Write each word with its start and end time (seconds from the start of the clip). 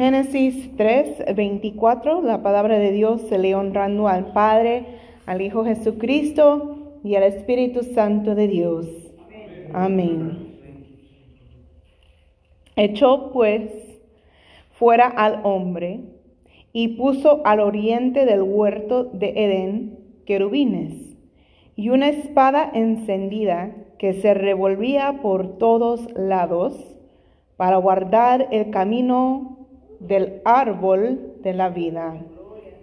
Génesis 0.00 0.74
3, 0.78 1.36
24, 1.36 2.22
la 2.22 2.42
palabra 2.42 2.78
de 2.78 2.90
Dios 2.90 3.20
se 3.28 3.36
le 3.36 3.54
honrando 3.54 4.08
al 4.08 4.32
Padre, 4.32 4.86
al 5.26 5.42
Hijo 5.42 5.62
Jesucristo 5.62 6.94
y 7.04 7.16
al 7.16 7.24
Espíritu 7.24 7.82
Santo 7.82 8.34
de 8.34 8.48
Dios. 8.48 8.86
Amén. 9.74 10.56
Echó 12.76 13.30
pues 13.30 13.60
fuera 14.70 15.04
al 15.06 15.40
hombre 15.42 16.00
y 16.72 16.96
puso 16.96 17.42
al 17.44 17.60
oriente 17.60 18.24
del 18.24 18.40
huerto 18.40 19.04
de 19.04 19.34
Edén 19.36 19.98
querubines 20.24 20.94
y 21.76 21.90
una 21.90 22.08
espada 22.08 22.70
encendida 22.72 23.76
que 23.98 24.14
se 24.14 24.32
revolvía 24.32 25.18
por 25.20 25.58
todos 25.58 26.10
lados 26.14 26.96
para 27.58 27.76
guardar 27.76 28.48
el 28.50 28.70
camino 28.70 29.59
del 30.00 30.40
árbol 30.44 31.34
de 31.42 31.52
la 31.54 31.68
vida. 31.68 32.16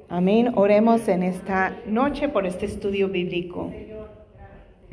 Amén. 0.07 0.53
Oremos 0.55 1.07
en 1.09 1.23
esta 1.23 1.75
noche 1.85 2.29
por 2.29 2.45
este 2.45 2.65
estudio 2.65 3.09
bíblico. 3.09 3.69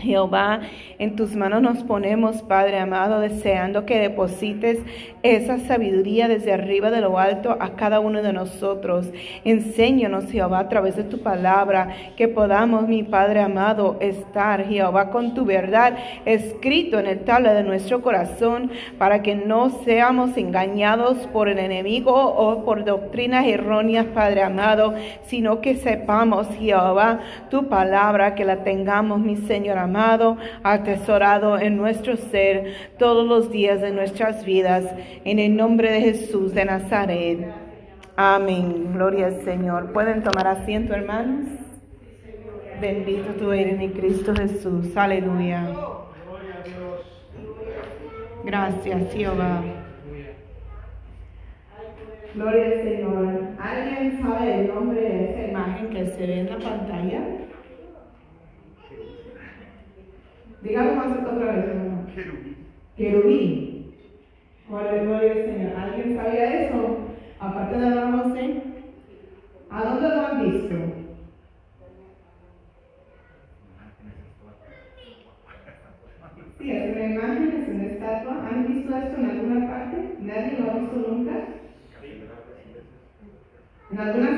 Jehová, 0.04 0.60
en 0.98 1.16
tus 1.16 1.34
manos 1.34 1.62
nos 1.62 1.82
ponemos, 1.82 2.42
Padre 2.42 2.78
amado, 2.78 3.20
deseando 3.20 3.86
que 3.86 3.98
deposites 3.98 4.78
esa 5.22 5.58
sabiduría 5.58 6.28
desde 6.28 6.52
arriba 6.52 6.90
de 6.90 7.00
lo 7.00 7.18
alto 7.18 7.56
a 7.58 7.70
cada 7.70 8.00
uno 8.00 8.22
de 8.22 8.32
nosotros. 8.32 9.10
Enséñanos, 9.44 10.30
Jehová, 10.30 10.60
a 10.60 10.68
través 10.68 10.96
de 10.96 11.04
tu 11.04 11.20
palabra, 11.22 11.88
que 12.16 12.28
podamos, 12.28 12.86
mi 12.86 13.02
Padre 13.02 13.40
amado, 13.40 13.96
estar, 14.00 14.66
Jehová, 14.66 15.10
con 15.10 15.34
tu 15.34 15.44
verdad 15.44 15.96
escrito 16.26 16.98
en 16.98 17.06
el 17.06 17.20
tabla 17.20 17.54
de 17.54 17.64
nuestro 17.64 18.02
corazón, 18.02 18.70
para 18.98 19.22
que 19.22 19.34
no 19.34 19.70
seamos 19.70 20.36
engañados 20.36 21.16
por 21.28 21.48
el 21.48 21.58
enemigo 21.58 22.12
o 22.14 22.64
por 22.64 22.84
doctrinas 22.84 23.46
erróneas, 23.46 24.06
Padre 24.06 24.42
amado, 24.42 24.94
sino 25.24 25.60
que 25.60 25.76
sepamos, 25.76 26.46
Jehová, 26.58 27.20
tu 27.50 27.68
palabra, 27.68 28.34
que 28.34 28.44
la 28.44 28.62
tengamos, 28.62 29.20
mi 29.20 29.36
Señor 29.36 29.78
amado, 29.78 29.93
atesorado 30.62 31.58
en 31.58 31.76
nuestro 31.76 32.16
ser 32.16 32.74
todos 32.98 33.26
los 33.26 33.50
días 33.50 33.80
de 33.80 33.90
nuestras 33.90 34.44
vidas, 34.44 34.84
en 35.24 35.38
el 35.38 35.56
nombre 35.56 35.90
de 35.92 36.00
Jesús 36.00 36.54
de 36.54 36.64
Nazaret. 36.64 37.64
Amén. 38.16 38.92
Gloria 38.92 39.26
al 39.26 39.42
Señor. 39.42 39.92
¿Pueden 39.92 40.22
tomar 40.22 40.46
asiento, 40.46 40.94
hermanos? 40.94 41.48
Bendito 42.80 43.32
tú 43.34 43.52
eres 43.52 43.78
mi 43.78 43.90
Cristo 43.90 44.34
Jesús. 44.34 44.96
Aleluya. 44.96 45.68
Gracias, 48.44 49.12
Jehová. 49.12 49.62
Gloria 52.34 52.66
al 52.66 52.82
Señor. 52.82 53.40
¿Alguien 53.58 54.22
sabe 54.22 54.60
el 54.60 54.74
nombre 54.74 55.00
de 55.00 55.24
esa 55.30 55.50
imagen 55.50 55.90
que 55.90 56.06
se 56.06 56.26
ve 56.26 56.40
en 56.40 56.50
la 56.50 56.58
pantalla? 56.58 57.20
Dígalo 60.64 60.94
más 60.94 61.18
otra 61.18 61.52
vez. 61.52 61.64
Querubín. 62.14 62.56
Querubín. 62.96 63.94
Gloria 64.66 65.32
al 65.32 65.44
Señor. 65.44 65.76
¿Alguien 65.76 66.16
sabía 66.16 66.66
eso? 66.66 66.96
Aparte 67.38 67.78
de 67.78 67.90
la 67.90 68.12
José. 68.12 68.62
¿A 69.68 69.84
dónde 69.84 70.08
lo 70.08 70.26
han 70.26 70.42
visto? 70.42 70.74
Sí, 76.58 76.70
es 76.70 76.96
una 76.96 77.04
imagen, 77.04 77.74
una 77.74 77.84
estatua. 77.84 78.48
¿Han 78.48 78.66
visto 78.66 78.96
esto 78.96 79.16
en 79.18 79.30
alguna 79.30 79.66
parte? 79.68 80.16
¿Nadie 80.20 80.58
lo 80.58 80.70
ha 80.70 80.74
visto 80.78 80.96
nunca? 80.96 81.32
¿En 83.90 83.98
algunas 83.98 84.33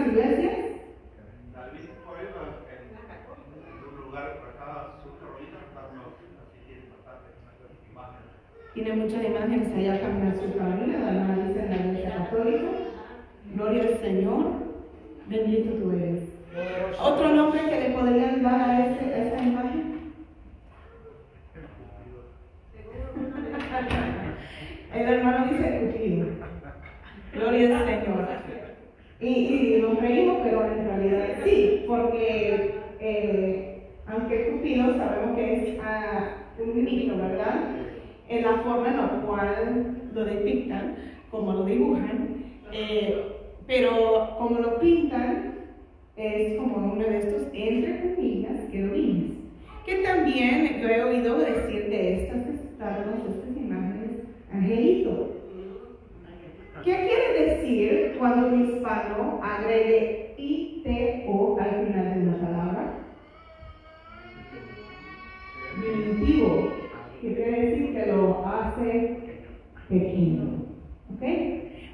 Tiene 8.76 8.92
muchas 8.92 9.24
imágenes 9.24 9.72
allá 9.74 10.02
caminar 10.02 10.36
su 10.36 10.54
camino, 10.54 10.98
además 11.02 11.48
dice 11.48 11.60
en 11.60 11.70
la 11.70 11.76
iglesia 11.76 12.16
católica. 12.18 12.68
Gloria 13.54 13.82
al 13.84 13.98
Señor, 14.00 14.52
bendito 15.28 15.70
tú 15.76 15.92
eres. 15.92 16.24
¿Otro 17.00 17.34
nombre 17.34 17.62
que 17.70 17.80
le 17.80 17.94
podrían 17.96 18.42
dar 18.42 18.60
a, 18.60 18.86
ese, 18.86 19.28
esa 19.28 19.42
imagen? 19.42 20.12
El 24.94 25.08
hermano 25.08 25.46
dice 25.46 25.92
Cupido. 25.94 26.26
Gloria 27.32 27.78
al 27.78 27.86
Señor. 27.86 28.28
Y, 29.20 29.78
nos 29.80 30.00
reímos, 30.02 30.40
pero 30.44 30.66
en 30.66 30.84
realidad 30.84 31.28
sí, 31.44 31.82
porque 31.88 32.74
eh, 33.00 33.88
aunque 34.06 34.50
Cupido 34.50 34.94
sabemos 34.98 35.34
que 35.34 35.54
es 35.54 35.78
uh, 35.78 36.62
un 36.62 36.84
niño, 36.84 37.16
¿verdad? 37.16 37.85
En 38.28 38.42
la 38.42 38.58
forma 38.58 38.88
en 38.88 38.96
la 38.96 39.08
cual 39.26 39.96
lo 40.12 40.24
depictan, 40.24 40.96
como 41.30 41.52
lo 41.52 41.64
dibujan, 41.64 42.44
eh, 42.72 43.32
pero 43.66 44.36
como 44.38 44.58
lo 44.58 44.78
pintan, 44.78 45.54
es 46.16 46.56
como 46.58 46.92
uno 46.92 47.02
de 47.02 47.18
estos, 47.18 47.42
entre 47.52 48.14
comillas, 48.14 48.70
querubines. 48.70 49.32
Que 49.84 49.96
también 49.96 50.80
yo 50.80 50.88
he 50.88 51.04
oído 51.04 51.38
decir 51.38 51.88
de 51.88 52.24
estas 52.24 52.46
estatuas, 52.48 53.20
estas 53.28 53.56
imágenes, 53.56 54.22
angelito. 54.52 55.32
¿Qué 56.84 56.92
quiere 56.92 57.56
decir 57.56 58.16
cuando 58.18 58.48
un 58.48 58.64
hispano 58.64 59.40
agregue 59.42 60.34
ITO 60.38 61.58
al 61.60 61.86
final 61.86 62.15
hace 68.76 69.18
pequeño. 69.88 70.64
¿Ok? 71.14 71.22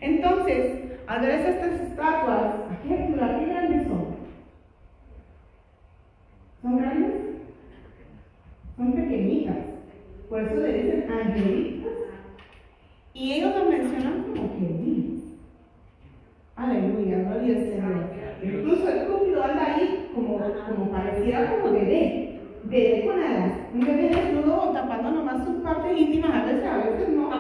Entonces, 0.01 0.99
al 1.07 1.21
ver 1.21 1.31
estas 1.41 1.81
estatuas, 1.81 2.55
¿a 2.71 2.83
qué 2.83 2.95
altura, 2.95 3.39
qué 3.39 3.47
grandes 3.47 3.87
son? 3.87 4.17
¿Son 6.63 6.79
grandes? 6.79 7.13
Son 8.77 8.93
pequeñitas. 8.93 9.57
Por 10.29 10.43
eso 10.43 10.55
le 10.57 10.73
dicen 10.73 11.11
angelitas. 11.11 11.93
Y 13.15 13.33
ellos 13.33 13.55
lo 13.55 13.71
mencionan 13.71 14.23
como 14.23 14.53
queridos. 14.55 15.23
Aleluya, 16.57 17.19
gloria 17.19 17.57
al 17.57 17.65
Señor. 17.65 18.13
Incluso 18.43 18.89
el 18.89 19.07
cúpido 19.07 19.45
anda 19.45 19.75
ahí 19.75 20.11
como, 20.15 20.39
como 20.39 20.91
como 20.91 21.73
bebé 21.73 22.32
bebé 22.65 23.07
con 23.07 23.21
alas, 23.21 23.53
un 23.75 23.81
bebé 23.81 24.09
desnudo 24.09 24.73
tapando 24.73 25.11
nomás 25.11 25.45
sus 25.45 25.57
partes 25.63 26.01
íntimas, 26.01 26.31
a 26.35 26.45
veces, 26.45 26.65
a 26.65 26.77
veces 26.79 27.09
no. 27.11 27.31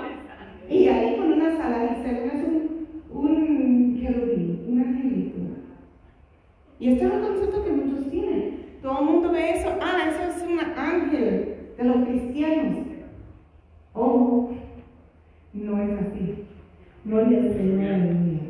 Y 0.68 0.88
ahí 0.88 1.16
con 1.16 1.32
unas 1.32 1.60
alas 1.60 1.98
y 1.98 2.02
se 2.02 2.26
es 2.26 2.44
un, 2.44 2.86
un 3.10 4.00
querubín, 4.00 4.64
un 4.68 4.80
angelito. 4.80 5.38
Y 6.78 6.88
este 6.88 7.04
es 7.04 7.12
un 7.12 7.20
concepto 7.20 7.64
que 7.64 7.72
muchos 7.72 8.10
tienen. 8.10 8.62
Todo 8.82 9.00
el 9.00 9.04
mundo 9.06 9.32
ve 9.32 9.50
eso, 9.50 9.70
ah, 9.80 10.08
eso 10.08 10.36
es 10.36 10.42
un 10.42 10.58
ángel 10.58 11.54
de 11.76 11.84
los 11.84 12.04
cristianos. 12.06 12.86
Oh, 13.94 14.50
no 15.52 15.82
es 15.82 15.90
así. 16.00 16.44
Gloria 17.04 17.38
al 17.38 17.54
Señor, 17.54 17.92
aleluya. 17.92 18.40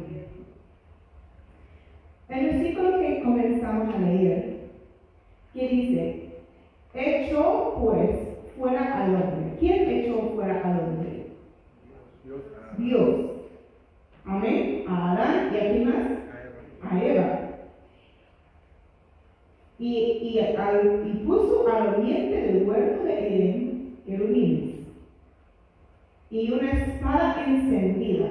El 2.29 2.47
versículo 2.47 2.99
que 3.01 3.23
comenzamos 3.23 3.95
a 3.95 3.99
leer, 3.99 4.69
que 5.53 5.69
dice, 5.69 6.22
Echó 6.95 7.77
pues 7.81 8.11
fuera 8.57 9.05
al 9.05 9.15
hombre. 9.15 9.57
¿Quién 9.59 9.89
echó 9.89 10.33
fuera 10.35 10.61
al 10.63 10.81
hombre? 10.81 11.27
Dios. 12.79 13.31
Amén. 14.25 14.85
A 14.89 15.13
Adán 15.13 15.51
y 15.53 15.57
a 15.57 15.61
quién 15.61 15.85
más? 15.89 16.09
A 16.91 17.05
Eva. 17.05 17.39
Y, 19.79 19.95
y, 19.97 20.39
al, 20.39 21.03
y 21.07 21.27
puso 21.27 21.67
al 21.69 21.95
oriente 21.95 22.37
del 22.37 22.69
huerto 22.69 23.05
de 23.05 23.13
Edén 23.13 23.97
querubines 24.07 24.73
y 26.33 26.51
una 26.51 26.73
espada 26.73 27.45
encendida. 27.47 28.27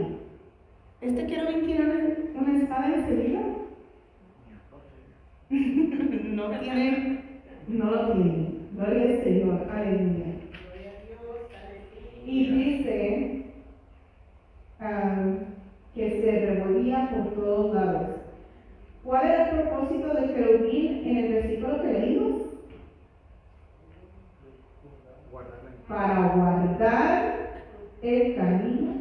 ¿Este 1.02 1.28
querubín 1.28 1.66
tiene 1.68 1.84
una 2.34 2.60
espada 2.60 2.96
encendida? 2.96 3.42
no 6.36 6.60
tiene. 6.60 6.91
Gloria 8.82 9.04
al 9.04 9.24
Señor, 9.24 9.68
aleluya. 9.72 10.26
Y 12.26 12.50
dice 12.50 13.46
um, 14.80 15.38
que 15.94 16.10
se 16.10 16.46
revolvía 16.48 17.12
por 17.12 17.34
todos 17.36 17.76
lados. 17.76 18.08
¿Cuál 19.04 19.26
era 19.28 19.50
el 19.52 19.68
propósito 19.68 20.14
del 20.16 20.34
querubín 20.34 21.04
en 21.06 21.18
el 21.18 21.34
versículo 21.34 21.80
que 21.84 21.94
leímos? 21.94 22.42
Para 25.88 26.28
guardar 26.30 27.64
el 28.02 28.36
camino 28.36 28.94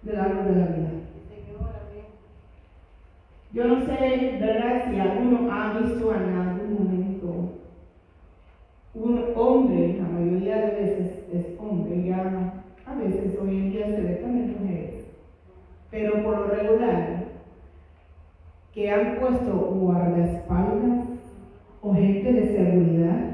del 0.00 0.20
árbol 0.20 0.54
de 0.54 0.58
la 0.58 0.66
vida. 0.68 0.90
Yo 3.52 3.64
no 3.64 3.84
sé, 3.84 4.38
¿verdad? 4.40 4.90
Si 4.90 4.98
alguno 4.98 5.52
ha 5.52 5.78
visto 5.78 6.14
en 6.14 6.34
algún 6.34 6.72
momento 6.72 7.60
un 8.92 9.24
hombre, 9.36 9.98
la 10.00 10.08
mayoría 10.08 10.56
de 10.56 10.80
veces 10.80 11.24
es 11.32 11.60
hombre, 11.60 12.04
ya 12.04 12.62
a 12.84 12.94
veces 12.96 13.38
hoy 13.40 13.56
en 13.56 13.70
día 13.70 13.86
se 13.86 14.00
ve 14.00 14.14
también 14.16 14.56
mujeres, 14.60 15.06
pero 15.90 16.24
por 16.24 16.38
lo 16.38 16.46
regular, 16.48 17.24
que 18.74 18.90
han 18.90 19.20
puesto 19.20 19.52
guardaespaldas 19.52 21.08
o 21.82 21.94
gente 21.94 22.32
de 22.32 22.48
seguridad 22.48 23.30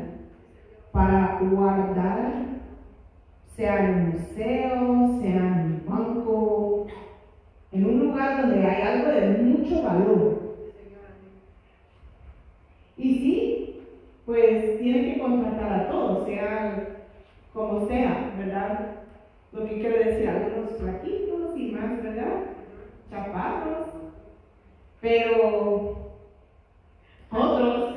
para 0.93 1.41
guardar, 1.41 2.33
sea 3.55 3.89
en 3.89 3.95
un 3.95 4.11
museo, 4.11 5.21
sea 5.21 5.63
en 5.63 5.73
un 5.73 5.83
banco, 5.89 6.87
en 7.73 7.85
un 7.85 7.99
lugar 7.99 8.43
donde 8.43 8.67
hay 8.67 8.83
algo 8.83 9.09
de 9.11 9.43
mucho 9.43 9.83
valor. 9.83 10.37
Y 12.99 13.15
sí, 13.19 13.67
pues 14.27 14.81
tienen 14.81 15.15
que 15.15 15.21
contratar 15.21 15.73
a 15.73 15.89
todos, 15.89 16.27
sea 16.27 16.89
como 17.55 17.87
sea, 17.87 18.35
¿verdad? 18.37 18.97
Lo 19.53 19.65
que 19.65 19.77
quiere 19.77 20.05
decir, 20.05 20.29
algunos 20.29 20.77
flaquitos 20.79 21.57
y 21.57 21.71
más, 21.71 22.03
¿verdad? 22.03 22.43
Chapados. 23.09 23.87
Pero 25.01 26.13
otros 27.31 27.95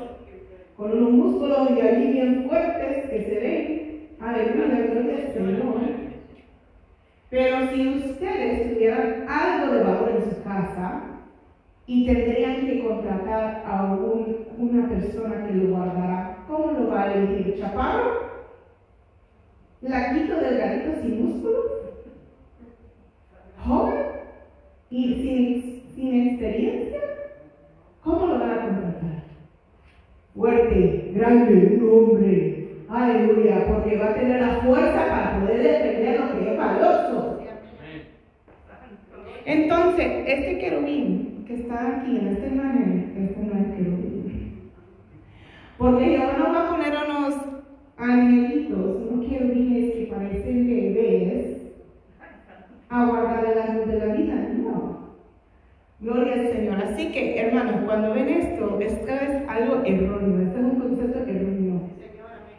con 0.77 0.91
unos 0.91 1.11
músculos 1.11 1.71
y 1.71 1.81
ahí 1.81 2.11
bien 2.13 2.47
fuertes 2.47 3.09
que 3.09 3.23
se 3.23 3.39
ven. 3.39 4.09
Aleluya, 4.21 4.85
gloria 4.85 5.25
al 5.25 5.33
Señor. 5.33 5.79
Pero 7.31 7.69
si 7.69 7.87
ustedes 7.89 8.73
tuvieran 8.73 9.25
algo 9.27 9.73
de 9.73 9.83
valor 9.83 10.11
en 10.11 10.29
su 10.29 10.43
casa 10.43 11.01
y 11.89 12.05
tendrían 12.05 12.67
que 12.67 12.83
contratar 12.83 13.63
a 13.65 13.97
una 14.59 14.87
persona 14.87 15.47
que 15.47 15.55
lo 15.55 15.75
guardara, 15.75 16.37
¿cómo 16.47 16.71
lo 16.71 16.87
va 16.87 17.01
a 17.01 17.13
elegir? 17.15 17.59
¿Chaparro? 17.59 18.29
¿Laquito, 19.81 20.35
delgadito, 20.35 21.01
sin 21.01 21.25
músculo? 21.25 21.63
¿Joven? 23.65 24.05
¿Y 24.91 25.15
sin, 25.15 25.83
sin 25.95 26.27
experiencia? 26.27 26.99
¿Cómo 28.03 28.27
lo 28.27 28.39
van 28.39 28.51
a 28.51 28.65
contratar? 28.65 29.23
Fuerte, 30.35 31.11
grande, 31.15 31.79
un 31.81 31.89
hombre 31.89 32.67
Aleluya, 32.87 33.65
porque 33.67 33.97
va 33.97 34.09
a 34.09 34.13
tener 34.13 34.41
la 34.41 34.61
fuerza 34.61 35.07
para 35.09 35.39
poder 35.39 35.63
defender 35.63 36.19
lo 36.19 36.33
que 36.33 36.51
es 36.51 36.57
valioso. 36.57 37.39
Entonces, 39.45 40.07
este 40.27 40.59
querubín 40.59 41.28
que 41.49 41.55
está 41.55 41.97
aquí 41.97 42.15
en 42.15 42.27
esta 42.27 42.45
imagen, 42.45 43.11
este 43.17 43.41
no 43.41 43.59
es 43.59 43.75
querubín. 43.75 44.69
Porque 45.79 46.05
Jehová 46.05 46.35
no 46.37 46.53
va 46.53 46.67
a 46.67 46.69
poner 46.69 46.93
unos 47.09 47.35
angelitos, 47.97 49.07
unos 49.09 49.27
querubines 49.27 49.95
que 49.95 50.11
parecen 50.13 50.67
bebés, 50.67 51.73
a 52.89 53.05
guardar 53.05 53.55
la 53.55 53.73
luz 53.73 53.87
de 53.87 53.97
la 53.97 54.13
vida. 54.13 54.35
No. 54.59 55.15
Gloria 56.01 56.33
al 56.33 56.53
Señor. 56.53 56.83
Así 56.83 57.11
que, 57.11 57.39
hermanos, 57.39 57.81
cuando 57.83 58.13
ven 58.13 58.29
esto, 58.29 58.79
esto 58.79 59.11
es 59.11 59.49
algo 59.49 59.81
erróneo, 59.83 60.41
esto 60.41 60.59
es 60.59 60.65
un 60.65 60.79
concepto 60.79 61.19
erróneo. 61.19 61.81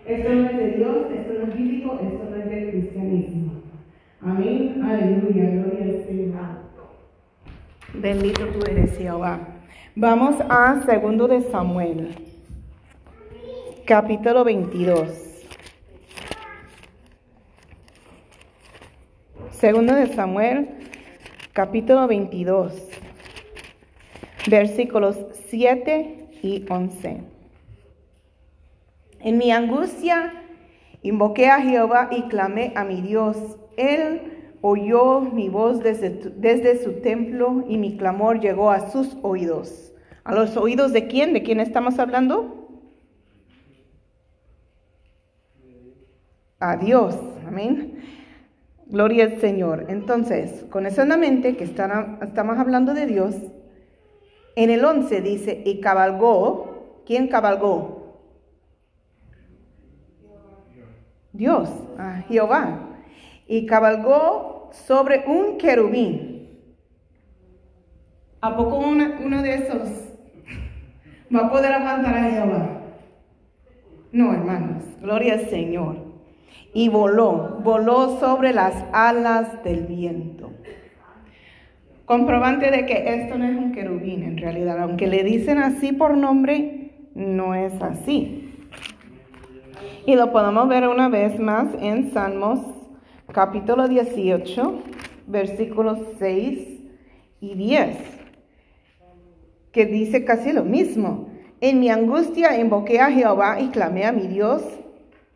Esto 0.05 0.35
no 0.35 0.47
es 0.47 0.57
de 0.57 0.71
Dios, 0.73 0.97
esto 1.15 1.33
no 1.35 1.47
es 1.47 1.57
bíblico, 1.57 2.01
esto 2.03 2.29
no 2.29 2.37
es 2.37 2.51
del 2.51 2.71
cristianismo. 2.71 3.53
Amén, 4.21 4.83
aleluya, 4.83 5.49
gloria 5.51 5.85
al 5.85 6.05
Señor. 6.05 6.60
Bendito 7.95 8.47
tú 8.47 8.65
eres 8.67 8.97
Jehová. 8.97 9.41
Vamos 9.97 10.37
a 10.49 10.81
segundo 10.87 11.27
de 11.27 11.43
Samuel, 11.51 12.15
capítulo 13.85 14.45
22. 14.45 15.11
Segundo 19.51 19.95
de 19.95 20.07
Samuel, 20.15 20.69
capítulo 21.53 22.07
22, 22.07 22.89
versículos 24.47 25.19
7 25.49 26.29
y 26.43 26.65
11. 26.71 27.23
En 29.19 29.37
mi 29.37 29.51
angustia 29.51 30.45
invoqué 31.03 31.51
a 31.51 31.61
Jehová 31.61 32.09
y 32.13 32.23
clamé 32.29 32.73
a 32.77 32.85
mi 32.85 33.01
Dios. 33.01 33.37
Él 33.77 34.40
oyó 34.61 35.21
mi 35.21 35.49
voz 35.49 35.83
desde, 35.83 36.11
desde, 36.37 36.83
su 36.83 37.01
templo 37.01 37.65
y 37.69 37.79
mi 37.79 37.97
clamor 37.97 38.41
llegó 38.41 38.71
a 38.71 38.91
sus 38.91 39.17
oídos. 39.23 39.93
¿A 40.25 40.35
los 40.35 40.57
oídos 40.57 40.93
de 40.93 41.07
quién? 41.07 41.33
¿De 41.33 41.43
quién 41.43 41.61
estamos 41.61 41.99
hablando? 41.99 42.69
A 46.59 46.77
Dios. 46.77 47.17
Amén. 47.47 47.99
Gloria 48.87 49.25
al 49.25 49.41
Señor. 49.41 49.87
Entonces, 49.89 50.65
con 50.71 50.85
eso 50.87 51.03
en 51.03 51.09
la 51.09 51.17
mente, 51.17 51.56
que 51.56 51.65
estamos 51.65 52.59
hablando 52.59 52.93
de 52.93 53.06
Dios, 53.06 53.35
en 54.56 54.71
el 54.71 54.85
11 54.85 55.21
dice, 55.23 55.63
y 55.65 55.81
cabalgó. 55.81 57.03
¿Quién 57.06 57.29
cabalgó? 57.29 58.01
Dios, 61.33 61.69
a 61.97 62.23
Jehová, 62.29 62.90
y 63.50 63.67
cabalgó 63.67 64.70
sobre 64.87 65.25
un 65.26 65.58
querubín. 65.58 66.49
¿A 68.41 68.56
poco 68.56 68.79
uno 68.79 69.43
de 69.43 69.55
esos 69.55 69.88
va 71.35 71.47
a 71.47 71.50
poder 71.50 71.73
aguantar 71.73 72.17
a 72.17 72.31
Jehová? 72.31 72.81
No, 74.12 74.32
hermanos, 74.32 74.85
gloria 75.02 75.35
al 75.35 75.49
Señor. 75.50 75.97
Y 76.73 76.91
voló, 76.91 77.58
voló 77.64 78.20
sobre 78.20 78.52
las 78.52 78.85
alas 78.93 79.64
del 79.64 79.85
viento. 79.85 80.53
Comprobante 82.05 82.70
de 82.70 82.87
que 82.87 83.14
esto 83.17 83.37
no 83.37 83.46
es 83.46 83.56
un 83.56 83.73
querubín 83.73 84.23
en 84.23 84.38
realidad, 84.38 84.81
aunque 84.81 85.08
le 85.08 85.25
dicen 85.25 85.58
así 85.58 85.93
por 85.93 86.17
nombre, 86.17 86.93
no 87.17 87.56
es 87.56 87.82
así. 87.82 88.55
Y 90.06 90.14
lo 90.14 90.31
podemos 90.31 90.69
ver 90.69 90.87
una 90.87 91.08
vez 91.08 91.41
más 91.41 91.67
en 91.81 92.12
Salmos 92.12 92.80
capítulo 93.32 93.88
18, 93.88 94.82
versículos 95.27 95.99
6 96.19 96.81
y 97.41 97.55
10, 97.55 97.97
que 99.72 99.87
dice 99.87 100.25
casi 100.25 100.53
lo 100.53 100.65
mismo. 100.65 101.29
En 101.60 101.81
mi 101.81 101.91
angustia 101.91 102.58
invoqué 102.58 103.01
a 103.01 103.10
Jehová 103.10 103.60
y 103.60 103.69
clamé 103.69 104.05
a 104.05 104.13
mi 104.13 104.27
Dios. 104.27 104.63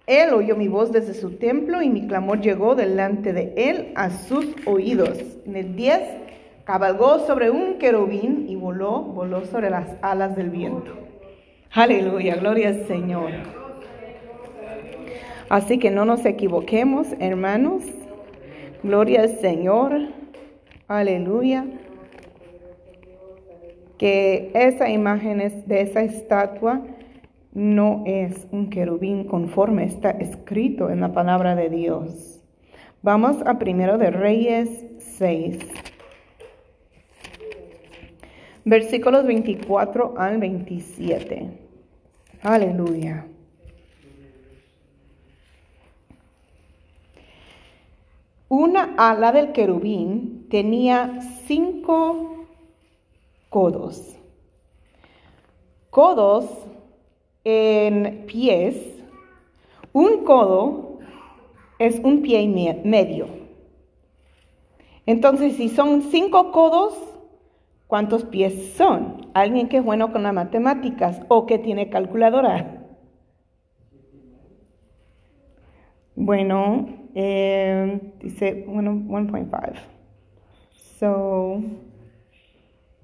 Él 0.06 0.34
oyó 0.34 0.56
mi 0.56 0.68
voz 0.68 0.92
desde 0.92 1.14
su 1.14 1.36
templo 1.36 1.82
y 1.82 1.88
mi 1.88 2.06
clamor 2.06 2.40
llegó 2.40 2.74
delante 2.74 3.32
de 3.32 3.54
él 3.56 3.92
a 3.94 4.10
sus 4.10 4.46
oídos. 4.66 5.18
En 5.46 5.56
el 5.56 5.76
10, 5.76 6.00
cabalgó 6.64 7.20
sobre 7.20 7.50
un 7.50 7.78
querubín 7.78 8.46
y 8.48 8.56
voló, 8.56 9.02
voló 9.02 9.44
sobre 9.46 9.70
las 9.70 9.88
alas 10.02 10.36
del 10.36 10.50
viento. 10.50 10.92
Aleluya, 11.70 12.36
gloria 12.36 12.68
al 12.68 12.86
Señor. 12.86 13.63
Así 15.48 15.78
que 15.78 15.90
no 15.90 16.04
nos 16.04 16.24
equivoquemos, 16.24 17.08
hermanos. 17.18 17.82
Gloria 18.82 19.22
al 19.22 19.38
Señor. 19.38 19.92
Aleluya. 20.88 21.66
Que 23.98 24.50
esa 24.54 24.88
imagen 24.90 25.38
de 25.66 25.80
esa 25.80 26.02
estatua 26.02 26.82
no 27.52 28.02
es 28.06 28.46
un 28.50 28.68
querubín 28.68 29.24
conforme 29.24 29.84
está 29.84 30.10
escrito 30.10 30.90
en 30.90 31.00
la 31.00 31.12
palabra 31.12 31.54
de 31.54 31.70
Dios. 31.70 32.42
Vamos 33.02 33.36
a 33.46 33.58
primero 33.58 33.96
de 33.98 34.10
Reyes 34.10 34.84
6. 34.98 35.58
Versículos 38.64 39.26
24 39.26 40.14
al 40.16 40.38
27. 40.38 41.50
Aleluya. 42.42 43.26
Una 48.48 48.94
ala 48.96 49.32
del 49.32 49.52
querubín 49.52 50.46
tenía 50.50 51.20
cinco 51.46 52.46
codos. 53.48 54.16
Codos 55.90 56.46
en 57.44 58.24
pies. 58.26 58.76
Un 59.92 60.24
codo 60.24 60.98
es 61.78 62.00
un 62.00 62.22
pie 62.22 62.46
medio. 62.84 63.26
Entonces, 65.06 65.56
si 65.56 65.68
son 65.68 66.02
cinco 66.02 66.50
codos, 66.50 66.98
¿cuántos 67.86 68.24
pies 68.24 68.74
son? 68.74 69.30
Alguien 69.34 69.68
que 69.68 69.78
es 69.78 69.84
bueno 69.84 70.12
con 70.12 70.22
las 70.22 70.32
matemáticas 70.32 71.20
o 71.28 71.46
que 71.46 71.58
tiene 71.58 71.90
calculadora. 71.90 72.86
Bueno, 76.16 77.03
eh, 77.14 78.00
dice 78.20 78.66
1.5. 78.66 79.72
So, 80.98 81.62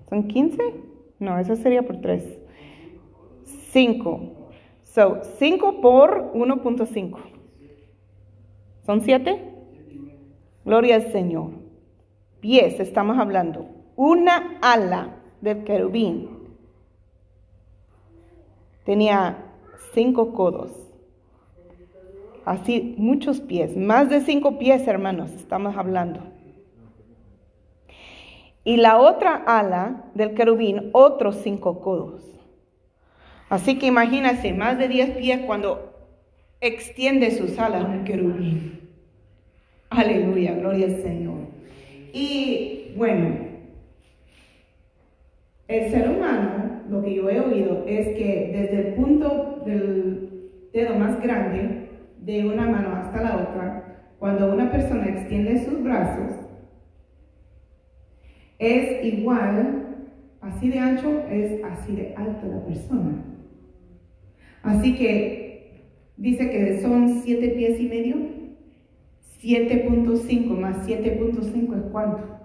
¿son 0.09 0.29
15? 0.29 0.75
No, 1.19 1.39
eso 1.39 1.57
sería 1.57 1.83
por 1.83 2.01
3. 2.01 2.39
5. 3.45 4.21
So, 4.83 5.21
5 5.39 5.81
por 5.81 6.33
1.5. 6.35 7.19
¿Son 8.85 9.01
7? 9.01 9.45
Gloria 10.65 10.97
al 10.97 11.13
Señor. 11.13 11.51
Pies, 12.41 12.81
estamos 12.81 13.19
hablando. 13.19 13.69
Una 13.97 14.59
ala 14.63 15.17
del 15.41 15.65
querubín 15.65 16.41
tenía 18.85 19.45
cinco 19.95 20.33
codos. 20.33 20.90
Así, 22.45 22.95
muchos 22.97 23.41
pies. 23.41 23.77
Más 23.77 24.09
de 24.09 24.21
cinco 24.21 24.59
pies, 24.59 24.87
hermanos, 24.89 25.33
estamos 25.33 25.77
hablando. 25.77 26.21
Y 28.65 28.77
la 28.77 28.99
otra 28.99 29.35
ala 29.47 30.05
del 30.15 30.35
querubín, 30.35 30.91
otros 30.93 31.37
cinco 31.43 31.81
codos. 31.81 32.25
Así 33.49 33.79
que 33.79 33.87
imagínense, 33.87 34.53
más 34.53 34.79
de 34.79 34.89
diez 34.89 35.11
pies 35.11 35.41
cuando 35.47 35.93
extiende 36.61 37.31
sus 37.31 37.59
alas 37.59 37.85
un 37.85 38.05
querubín. 38.05 38.81
Aleluya, 39.89 40.55
gloria 40.55 40.87
al 40.87 41.03
Señor. 41.03 41.39
Y 42.13 42.93
bueno, 42.97 43.51
el 45.69 45.91
ser 45.91 46.11
humano, 46.11 46.83
lo 46.89 47.03
que 47.03 47.15
yo 47.15 47.29
he 47.31 47.41
oído 47.41 47.85
es 47.87 48.09
que 48.09 48.51
desde 48.53 48.89
el 48.89 48.95
punto 48.95 49.63
del 49.65 50.51
dedo 50.73 50.95
más 50.97 51.21
grande 51.21 51.80
de 52.21 52.47
una 52.47 52.67
mano 52.67 52.95
hasta 52.97 53.23
la 53.23 53.37
otra, 53.37 54.15
cuando 54.19 54.53
una 54.53 54.71
persona 54.71 55.07
extiende 55.09 55.65
sus 55.65 55.83
brazos, 55.83 56.33
es 58.59 59.05
igual, 59.05 60.07
así 60.43 60.69
de 60.69 60.79
ancho, 60.79 61.25
es 61.31 61.65
así 61.65 61.97
de 61.97 62.15
alto 62.15 62.47
la 62.47 62.65
persona. 62.67 63.25
Así 64.63 64.95
que 64.95 65.87
dice 66.19 66.51
que 66.51 66.81
son 66.83 67.23
siete 67.23 67.49
pies 67.49 67.81
y 67.81 67.89
medio. 67.89 68.17
7.5 69.43 70.49
más 70.49 70.87
7.5 70.87 71.77
es 71.77 71.91
cuánto. 71.91 72.41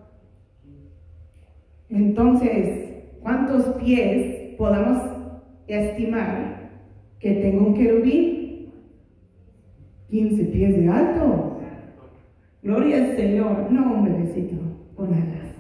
Entonces, 1.90 3.04
¿cuántos 3.22 3.66
pies 3.84 4.56
podamos 4.58 5.04
estimar 5.68 6.72
que 7.20 7.32
tenga 7.34 7.62
un 7.62 7.74
querubín? 7.74 8.45
15 10.16 10.46
pies 10.46 10.78
de 10.78 10.90
alto. 10.90 11.58
Gloria 12.64 12.98
al 13.04 13.18
Señor. 13.18 13.70
No 13.70 13.96
un 13.96 14.06
bebecito 14.06 14.56
con 14.96 15.14
alas. 15.14 15.54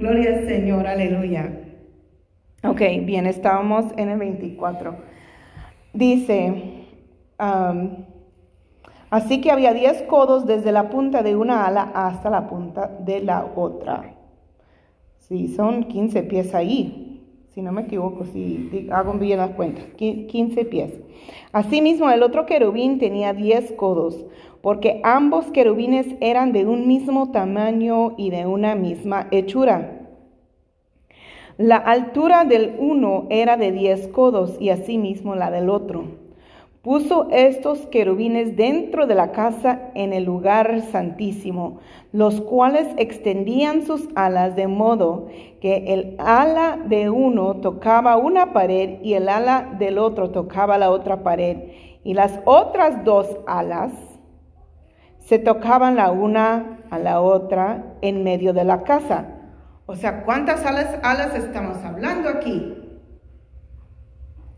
Gloria 0.00 0.38
al 0.38 0.48
Señor. 0.48 0.88
Aleluya. 0.88 1.60
Ok, 2.64 2.80
bien, 3.04 3.26
estábamos 3.26 3.84
en 3.96 4.08
el 4.08 4.18
24. 4.18 4.96
Dice, 5.94 6.84
así 9.10 9.40
que 9.40 9.52
había 9.52 9.72
diez 9.72 10.02
codos 10.02 10.46
desde 10.46 10.72
la 10.72 10.90
punta 10.90 11.22
de 11.22 11.36
una 11.36 11.64
ala 11.66 11.92
hasta 11.94 12.28
la 12.28 12.48
punta 12.48 12.90
de 13.04 13.20
la 13.20 13.52
otra. 13.54 14.16
Sí, 15.18 15.46
son 15.46 15.84
15 15.84 16.24
pies 16.24 16.56
ahí, 16.56 17.11
si 17.54 17.60
no 17.60 17.70
me 17.70 17.82
equivoco, 17.82 18.24
si 18.24 18.88
hago 18.90 19.12
bien 19.14 19.38
las 19.38 19.50
cuentas, 19.50 19.84
15 19.96 20.64
pies. 20.64 20.92
Asimismo, 21.52 22.10
el 22.10 22.22
otro 22.22 22.46
querubín 22.46 22.98
tenía 22.98 23.34
diez 23.34 23.72
codos, 23.72 24.24
porque 24.62 25.00
ambos 25.04 25.46
querubines 25.50 26.06
eran 26.20 26.52
de 26.52 26.64
un 26.64 26.86
mismo 26.86 27.30
tamaño 27.30 28.14
y 28.16 28.30
de 28.30 28.46
una 28.46 28.74
misma 28.74 29.28
hechura. 29.30 29.98
La 31.58 31.76
altura 31.76 32.44
del 32.44 32.76
uno 32.78 33.26
era 33.28 33.58
de 33.58 33.70
diez 33.70 34.08
codos 34.08 34.56
y 34.58 34.70
asimismo 34.70 35.34
la 35.34 35.50
del 35.50 35.68
otro. 35.68 36.04
Puso 36.82 37.28
estos 37.30 37.86
querubines 37.86 38.56
dentro 38.56 39.06
de 39.06 39.14
la 39.14 39.30
casa 39.30 39.92
en 39.94 40.12
el 40.12 40.24
lugar 40.24 40.80
santísimo, 40.90 41.78
los 42.10 42.40
cuales 42.40 42.88
extendían 42.96 43.86
sus 43.86 44.08
alas 44.16 44.56
de 44.56 44.66
modo 44.66 45.28
que 45.60 45.94
el 45.94 46.16
ala 46.18 46.80
de 46.84 47.08
uno 47.08 47.54
tocaba 47.58 48.16
una 48.16 48.52
pared 48.52 49.00
y 49.00 49.14
el 49.14 49.28
ala 49.28 49.76
del 49.78 49.96
otro 49.96 50.30
tocaba 50.30 50.76
la 50.76 50.90
otra 50.90 51.22
pared, 51.22 51.70
y 52.02 52.14
las 52.14 52.40
otras 52.46 53.04
dos 53.04 53.28
alas 53.46 53.92
se 55.20 55.38
tocaban 55.38 55.94
la 55.94 56.10
una 56.10 56.80
a 56.90 56.98
la 56.98 57.20
otra 57.20 57.94
en 58.02 58.24
medio 58.24 58.52
de 58.52 58.64
la 58.64 58.82
casa. 58.82 59.28
O 59.86 59.94
sea, 59.94 60.24
¿cuántas 60.24 60.66
alas, 60.66 60.98
alas 61.04 61.32
estamos 61.36 61.76
hablando 61.84 62.28
aquí? 62.28 62.74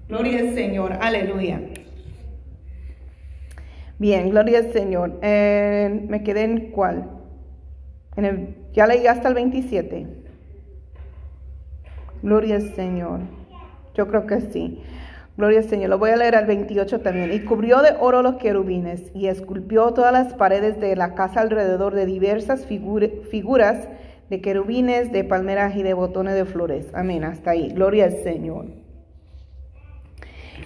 Gloria 0.08 0.38
al 0.40 0.54
Señor, 0.54 0.94
aleluya. 1.02 1.60
Bien, 4.04 4.28
gloria 4.28 4.58
al 4.58 4.70
Señor. 4.70 5.18
Eh, 5.22 6.04
me 6.10 6.22
quedé 6.22 6.42
en 6.42 6.72
cuál? 6.72 7.08
En 8.16 8.26
el, 8.26 8.54
ya 8.74 8.86
leí 8.86 9.06
hasta 9.06 9.28
el 9.28 9.34
27. 9.34 10.06
Gloria 12.22 12.56
al 12.56 12.74
Señor. 12.74 13.20
Yo 13.94 14.06
creo 14.06 14.26
que 14.26 14.42
sí. 14.42 14.82
Gloria 15.38 15.60
al 15.60 15.64
Señor. 15.70 15.88
Lo 15.88 15.96
voy 15.96 16.10
a 16.10 16.16
leer 16.16 16.36
al 16.36 16.44
28 16.44 17.00
también. 17.00 17.32
Y 17.32 17.46
cubrió 17.46 17.80
de 17.80 17.94
oro 17.98 18.20
los 18.20 18.34
querubines 18.34 19.10
y 19.14 19.28
esculpió 19.28 19.94
todas 19.94 20.12
las 20.12 20.34
paredes 20.34 20.78
de 20.78 20.96
la 20.96 21.14
casa 21.14 21.40
alrededor 21.40 21.94
de 21.94 22.04
diversas 22.04 22.66
figuras 22.66 23.88
de 24.28 24.40
querubines, 24.42 25.12
de 25.12 25.24
palmeras 25.24 25.76
y 25.76 25.82
de 25.82 25.94
botones 25.94 26.34
de 26.34 26.44
flores. 26.44 26.90
Amén, 26.92 27.24
hasta 27.24 27.52
ahí. 27.52 27.70
Gloria 27.70 28.04
al 28.04 28.22
Señor. 28.22 28.66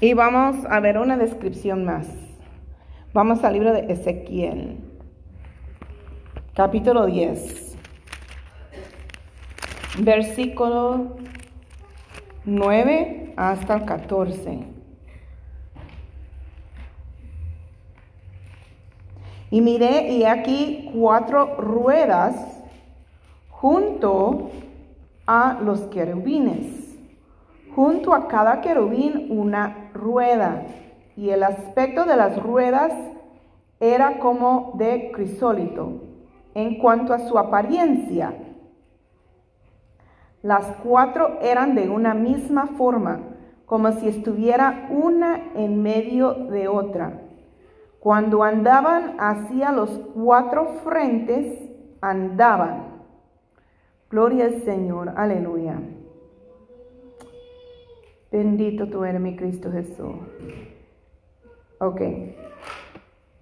Y 0.01 0.15
vamos 0.15 0.57
a 0.69 0.81
ver 0.81 0.99
una 0.99 1.17
descripción 1.17 1.85
más. 1.85 2.28
Vamos 3.15 3.43
al 3.43 3.55
libro 3.55 3.73
de 3.73 3.91
Ezequiel, 3.91 4.77
capítulo 6.53 7.07
10, 7.07 7.75
versículo 10.01 11.17
9 12.45 13.33
hasta 13.35 13.77
el 13.77 13.85
14. 13.87 14.59
Y 19.53 19.61
miré, 19.63 20.13
y 20.13 20.25
aquí 20.25 20.91
cuatro 20.93 21.57
ruedas 21.57 22.37
junto 23.49 24.51
a 25.27 25.59
los 25.63 25.81
querubines. 25.87 26.95
Junto 27.75 28.13
a 28.13 28.29
cada 28.29 28.61
querubín 28.61 29.29
una 29.31 29.89
rueda. 29.95 30.67
Y 31.19 31.31
el 31.31 31.43
aspecto 31.43 32.05
de 32.05 32.17
las 32.17 32.41
ruedas 32.41 32.93
era 33.81 34.21
como 34.21 34.75
de 34.75 35.11
crisólito 35.13 36.01
en 36.55 36.79
cuanto 36.79 37.13
a 37.13 37.19
su 37.19 37.37
apariencia. 37.37 38.35
Las 40.43 40.65
cuatro 40.85 41.41
eran 41.43 41.75
de 41.75 41.89
una 41.89 42.15
misma 42.15 42.69
forma, 42.69 43.19
como 43.67 43.91
si 43.91 44.07
estuviera 44.07 44.87
una 44.91 45.51
en 45.57 45.83
medio 45.83 46.35
de 46.35 46.69
otra. 46.69 47.21
Cuando 47.99 48.45
andaban 48.45 49.17
hacia 49.19 49.73
los 49.73 49.91
cuatro 50.15 50.67
frentes, 50.85 51.69
andaban 52.01 53.03
Gloria 54.09 54.45
al 54.45 54.63
Señor, 54.63 55.15
aleluya. 55.17 55.81
Bendito 58.31 58.89
tú 58.89 59.03
eres 59.03 59.21
mi 59.21 59.35
Cristo 59.35 59.73
Jesús. 59.73 60.15
Ok. 61.81 62.01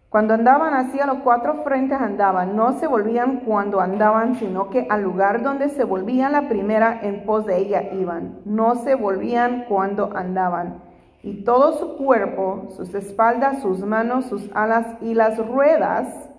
Cuando 0.08 0.34
andaban 0.34 0.72
así 0.74 1.00
a 1.00 1.06
los 1.06 1.18
cuatro 1.18 1.62
frentes 1.64 2.00
andaban, 2.00 2.56
no 2.56 2.78
se 2.78 2.86
volvían 2.86 3.40
cuando 3.40 3.80
andaban, 3.80 4.36
sino 4.36 4.70
que 4.70 4.86
al 4.88 5.02
lugar 5.02 5.42
donde 5.42 5.68
se 5.68 5.84
volvían 5.84 6.32
la 6.32 6.48
primera 6.48 7.00
en 7.02 7.24
pos 7.24 7.44
de 7.44 7.58
ella 7.58 7.92
iban. 7.92 8.40
No 8.44 8.76
se 8.76 8.94
volvían 8.94 9.64
cuando 9.68 10.16
andaban. 10.16 10.82
Y 11.22 11.44
todo 11.44 11.72
su 11.72 11.96
cuerpo, 11.96 12.68
sus 12.76 12.94
espaldas, 12.94 13.60
sus 13.62 13.80
manos, 13.80 14.26
sus 14.26 14.48
alas 14.54 14.86
y 15.00 15.14
las 15.14 15.38
ruedas 15.38 16.30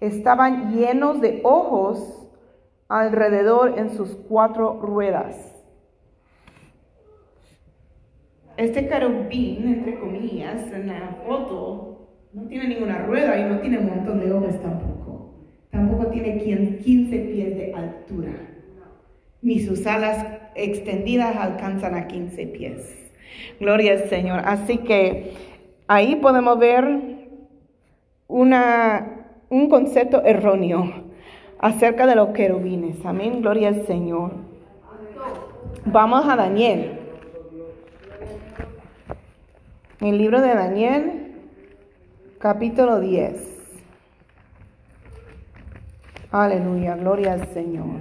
estaban 0.00 0.72
llenos 0.72 1.20
de 1.20 1.40
ojos 1.44 2.28
alrededor 2.88 3.78
en 3.78 3.90
sus 3.90 4.14
cuatro 4.28 4.80
ruedas. 4.82 5.53
Este 8.56 8.86
carobín, 8.86 9.66
entre 9.66 9.98
comillas, 9.98 10.72
en 10.72 10.86
la 10.86 11.16
foto, 11.26 12.08
no 12.32 12.42
tiene 12.46 12.68
ninguna 12.68 12.98
rueda 12.98 13.38
y 13.38 13.44
no 13.44 13.60
tiene 13.60 13.78
un 13.78 13.86
montón 13.86 14.20
de 14.20 14.32
ojos 14.32 14.60
tampoco. 14.60 15.34
Tampoco 15.70 16.06
tiene 16.06 16.38
15 16.38 17.18
pies 17.18 17.56
de 17.56 17.74
altura. 17.74 18.32
Ni 19.42 19.58
sus 19.60 19.86
alas 19.86 20.24
extendidas 20.54 21.36
alcanzan 21.36 21.96
a 21.96 22.06
15 22.06 22.46
pies. 22.46 23.12
Gloria 23.58 23.92
al 23.92 24.08
Señor. 24.08 24.40
Así 24.44 24.78
que 24.78 25.32
ahí 25.88 26.16
podemos 26.16 26.58
ver 26.58 27.28
una, 28.28 29.26
un 29.50 29.68
concepto 29.68 30.24
erróneo 30.24 31.04
acerca 31.58 32.06
de 32.06 32.14
los 32.14 32.28
querubines. 32.28 33.04
Amén, 33.04 33.42
gloria 33.42 33.68
al 33.68 33.86
Señor. 33.86 34.32
Vamos 35.86 36.24
a 36.28 36.36
Daniel. 36.36 37.03
El 40.04 40.18
libro 40.18 40.42
de 40.42 40.54
Daniel, 40.54 41.32
capítulo 42.38 43.00
10. 43.00 43.40
Aleluya, 46.30 46.94
gloria 46.94 47.32
al 47.32 47.48
Señor. 47.54 48.00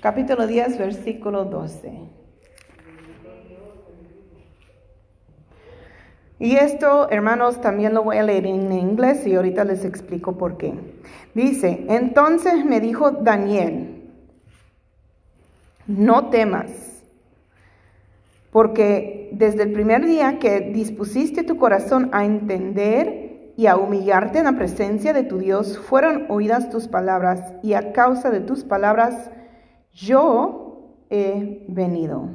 Capítulo 0.00 0.46
10, 0.46 0.78
versículo 0.78 1.44
12. 1.46 2.23
Y 6.38 6.56
esto, 6.56 7.08
hermanos, 7.10 7.60
también 7.60 7.94
lo 7.94 8.02
voy 8.02 8.16
a 8.16 8.22
leer 8.22 8.46
en 8.46 8.72
inglés 8.72 9.26
y 9.26 9.34
ahorita 9.34 9.64
les 9.64 9.84
explico 9.84 10.36
por 10.36 10.56
qué. 10.56 10.74
Dice, 11.34 11.86
entonces 11.88 12.64
me 12.64 12.80
dijo 12.80 13.12
Daniel, 13.12 14.02
no 15.86 16.30
temas, 16.30 17.02
porque 18.50 19.30
desde 19.32 19.62
el 19.62 19.72
primer 19.72 20.04
día 20.06 20.38
que 20.38 20.60
dispusiste 20.60 21.44
tu 21.44 21.56
corazón 21.56 22.10
a 22.12 22.24
entender 22.24 23.52
y 23.56 23.66
a 23.66 23.76
humillarte 23.76 24.38
en 24.38 24.44
la 24.44 24.56
presencia 24.56 25.12
de 25.12 25.22
tu 25.22 25.38
Dios, 25.38 25.78
fueron 25.78 26.26
oídas 26.28 26.70
tus 26.70 26.88
palabras 26.88 27.52
y 27.62 27.74
a 27.74 27.92
causa 27.92 28.30
de 28.30 28.40
tus 28.40 28.64
palabras 28.64 29.30
yo 29.92 30.96
he 31.10 31.64
venido. 31.68 32.28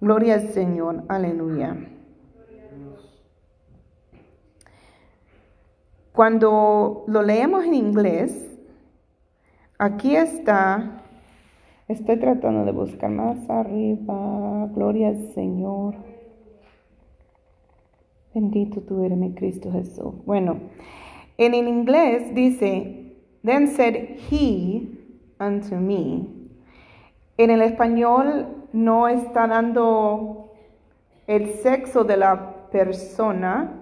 Gloria 0.00 0.34
al 0.34 0.52
Señor, 0.52 1.04
aleluya. 1.08 1.76
Cuando 6.14 7.02
lo 7.08 7.22
leemos 7.22 7.64
en 7.64 7.74
inglés, 7.74 8.56
aquí 9.78 10.14
está, 10.14 11.02
estoy 11.88 12.20
tratando 12.20 12.64
de 12.64 12.70
buscar 12.70 13.10
más 13.10 13.50
arriba, 13.50 14.68
gloria 14.72 15.08
al 15.08 15.32
Señor. 15.34 15.96
Bendito 18.32 18.80
tú 18.82 19.02
eres 19.02 19.18
mi 19.18 19.34
Cristo 19.34 19.72
Jesús. 19.72 20.14
Bueno, 20.24 20.60
en 21.36 21.52
inglés 21.52 22.32
dice, 22.32 23.16
then 23.42 23.66
said 23.66 24.16
he 24.30 24.86
unto 25.40 25.74
me. 25.74 26.28
En 27.38 27.50
el 27.50 27.60
español 27.60 28.68
no 28.72 29.08
está 29.08 29.48
dando 29.48 30.52
el 31.26 31.54
sexo 31.54 32.04
de 32.04 32.16
la 32.18 32.68
persona, 32.70 33.80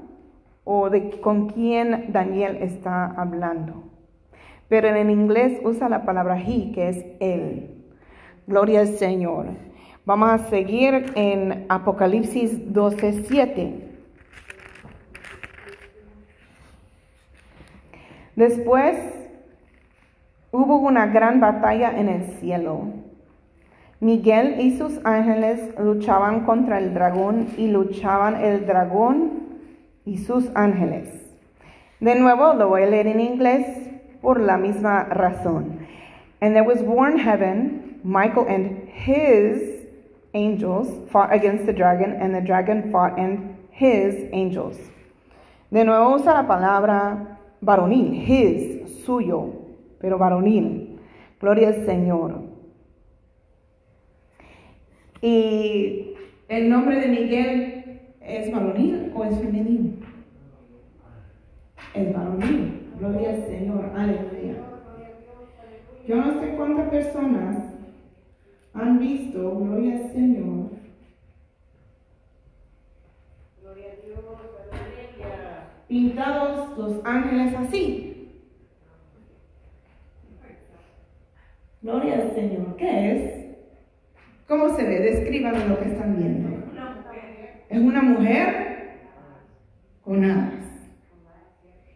o 0.64 0.90
de 0.90 1.21
con 1.21 1.49
quién 1.49 2.12
Daniel 2.12 2.59
está 2.61 3.07
hablando. 3.07 3.85
Pero 4.69 4.88
en 4.88 5.11
inglés 5.11 5.61
usa 5.64 5.88
la 5.88 6.04
palabra 6.04 6.40
he, 6.40 6.73
que 6.73 6.88
es 6.88 7.04
él. 7.21 7.71
Gloria 8.47 8.81
al 8.81 8.88
Señor. 8.88 9.47
Vamos 10.04 10.31
a 10.31 10.38
seguir 10.50 11.12
en 11.14 11.66
Apocalipsis 11.69 12.73
12, 12.73 13.25
7. 13.28 13.88
Después 18.35 18.97
hubo 20.50 20.78
una 20.78 21.07
gran 21.07 21.38
batalla 21.40 21.97
en 21.97 22.09
el 22.09 22.25
cielo. 22.40 22.87
Miguel 24.00 24.61
y 24.61 24.76
sus 24.76 24.99
ángeles 25.04 25.61
luchaban 25.78 26.45
contra 26.45 26.78
el 26.78 26.95
dragón 26.95 27.49
y 27.57 27.69
luchaban 27.69 28.42
el 28.42 28.66
dragón 28.66 29.41
y 30.04 30.18
sus 30.18 30.50
ángeles. 30.54 31.09
De 32.00 32.14
nuevo 32.14 32.55
lo 32.55 32.68
voy 32.68 32.83
a 32.83 32.87
leer 32.87 33.07
en 33.07 33.20
inglés 33.20 33.66
por 34.20 34.40
la 34.40 34.57
misma 34.57 35.05
razón. 35.05 35.87
And 36.40 36.55
there 36.55 36.64
was 36.64 36.81
in 36.81 37.18
heaven, 37.18 38.00
Michael 38.03 38.46
and 38.48 38.88
his 38.88 39.87
angels 40.35 40.88
fought 41.11 41.33
against 41.33 41.66
the 41.66 41.72
dragon, 41.72 42.16
and 42.20 42.35
the 42.35 42.40
dragon 42.40 42.90
fought 42.90 43.18
and 43.18 43.57
his 43.70 44.29
angels. 44.33 44.76
De 45.70 45.85
nuevo 45.85 46.16
usa 46.16 46.35
la 46.35 46.46
palabra 46.46 47.38
varonil, 47.62 48.12
his, 48.12 49.05
suyo, 49.05 49.53
pero 50.00 50.18
varonil. 50.18 50.98
Gloria 51.40 51.68
al 51.68 51.87
Señor. 51.87 52.42
Y 55.20 56.14
el 56.48 56.68
nombre 56.68 57.00
de 57.00 57.09
Miguel 57.09 57.82
¿Es 58.33 58.51
varonil 58.51 59.12
o 59.14 59.25
es 59.25 59.38
femenino? 59.38 59.92
Es 61.92 62.14
varonil. 62.14 62.90
Gloria 62.99 63.29
al 63.29 63.45
Señor. 63.45 63.90
Aleluya. 63.95 64.55
Yo 66.09 66.16
no 66.16 66.40
sé 66.40 66.55
cuántas 66.57 66.88
personas 66.88 67.75
han 68.73 68.99
visto, 68.99 69.59
gloria 69.59 69.97
al 69.97 70.12
Señor. 70.12 70.71
Gloria 73.61 73.87
a 73.92 74.07
Dios, 74.07 74.25
Pintados 75.88 76.79
los 76.79 77.05
ángeles 77.05 77.55
así. 77.55 78.31
Gloria 81.83 82.14
al 82.14 82.35
Señor. 82.35 82.77
¿Qué 82.77 83.12
es? 83.12 83.57
¿Cómo 84.49 84.71
se 84.71 84.85
ve? 84.85 85.01
Descríbanme 85.01 85.68
lo 85.68 85.79
que 85.79 85.90
están 85.90 86.16
viendo. 86.16 86.62
Es 87.72 87.80
una 87.80 88.02
mujer 88.02 88.98
con 90.02 90.22
alas. 90.22 90.52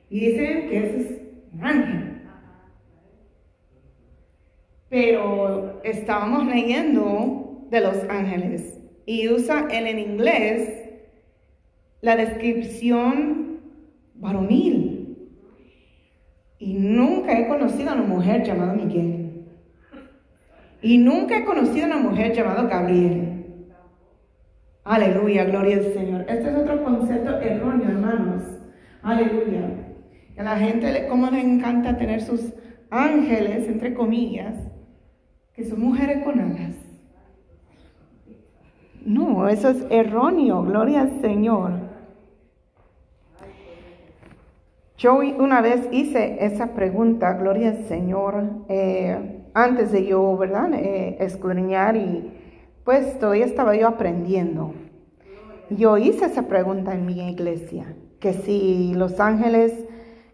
Y 0.09 0.21
dicen 0.21 0.71
que 0.71 0.79
ese 0.79 1.01
es 1.01 1.23
un 1.53 1.65
ángel. 1.65 2.23
Pero 4.89 5.83
estábamos 5.85 6.47
leyendo 6.47 7.67
de 7.69 7.81
los 7.83 8.09
ángeles 8.09 8.81
y 9.05 9.29
usa 9.29 9.69
él 9.71 9.87
en 9.87 9.99
inglés 9.99 10.89
la 12.01 12.17
descripción 12.17 13.61
varonil. 14.15 15.29
Y 16.59 16.73
nunca 16.73 17.39
he 17.39 17.49
conocido 17.49 17.91
a 17.91 17.95
una 17.97 18.03
mujer 18.05 18.45
llamada 18.45 18.73
Miguel. 18.73 19.45
Y 20.81 20.97
nunca 20.97 21.37
he 21.37 21.45
conocido 21.45 21.85
a 21.85 21.89
una 21.89 21.99
mujer 21.99 22.33
llamada 22.33 22.63
Gabriel. 22.63 23.36
Aleluya, 24.87 25.45
gloria 25.47 25.79
al 25.79 25.93
Señor. 25.95 26.21
Este 26.29 26.49
es 26.49 26.57
otro 26.57 26.85
concepto 26.85 27.41
erróneo, 27.41 27.89
hermanos. 27.89 28.45
Aleluya. 29.03 29.69
a 30.39 30.43
la 30.45 30.57
gente, 30.59 31.09
como 31.09 31.29
le 31.29 31.41
encanta 31.41 31.99
tener 31.99 32.21
sus 32.21 32.55
ángeles, 32.89 33.67
entre 33.67 33.95
comillas, 33.95 34.55
que 35.55 35.65
son 35.65 35.81
mujeres 35.81 36.23
con 36.23 36.39
alas. 36.39 36.77
No, 39.05 39.49
eso 39.49 39.71
es 39.71 39.85
erróneo, 39.91 40.63
gloria 40.63 41.01
al 41.01 41.21
Señor. 41.21 41.73
Yo 44.99 45.17
una 45.17 45.63
vez 45.63 45.89
hice 45.91 46.45
esa 46.45 46.75
pregunta, 46.75 47.33
gloria 47.33 47.71
al 47.71 47.85
Señor, 47.87 48.45
eh, 48.69 49.43
antes 49.53 49.91
de 49.91 50.07
yo, 50.07 50.37
¿verdad?, 50.37 50.73
eh, 50.75 51.17
escudriñar 51.19 51.97
y 51.97 52.36
pues 52.87 53.19
todavía 53.19 53.45
estaba 53.45 53.75
yo 53.77 53.89
aprendiendo. 53.89 54.73
Yo 55.71 55.99
hice 55.99 56.27
esa 56.27 56.47
pregunta 56.47 56.95
en 56.95 57.05
mi 57.05 57.29
iglesia, 57.29 57.97
que 58.21 58.33
si 58.33 58.95
los 58.95 59.19
ángeles 59.19 59.75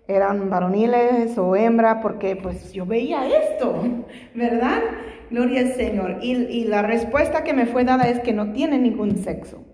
eran 0.07 0.51
varoniles 0.51 1.39
o 1.39 1.57
hembra, 1.57 2.03
porque 2.03 2.37
pues 2.37 2.75
yo 2.75 2.85
veía 2.85 3.27
esto, 3.27 3.83
¿verdad? 4.35 4.83
Gloria 5.31 5.63
al 5.63 5.73
Señor. 5.73 6.19
Y, 6.21 6.65
la 6.65 6.83
respuesta 6.83 7.43
que 7.43 7.55
me 7.55 7.65
fue 7.65 7.85
dada 7.85 8.05
es 8.05 8.21
que 8.21 8.35
no 8.35 8.53
tiene 8.53 8.79
ningún 8.79 9.17
sexo. 9.17 9.65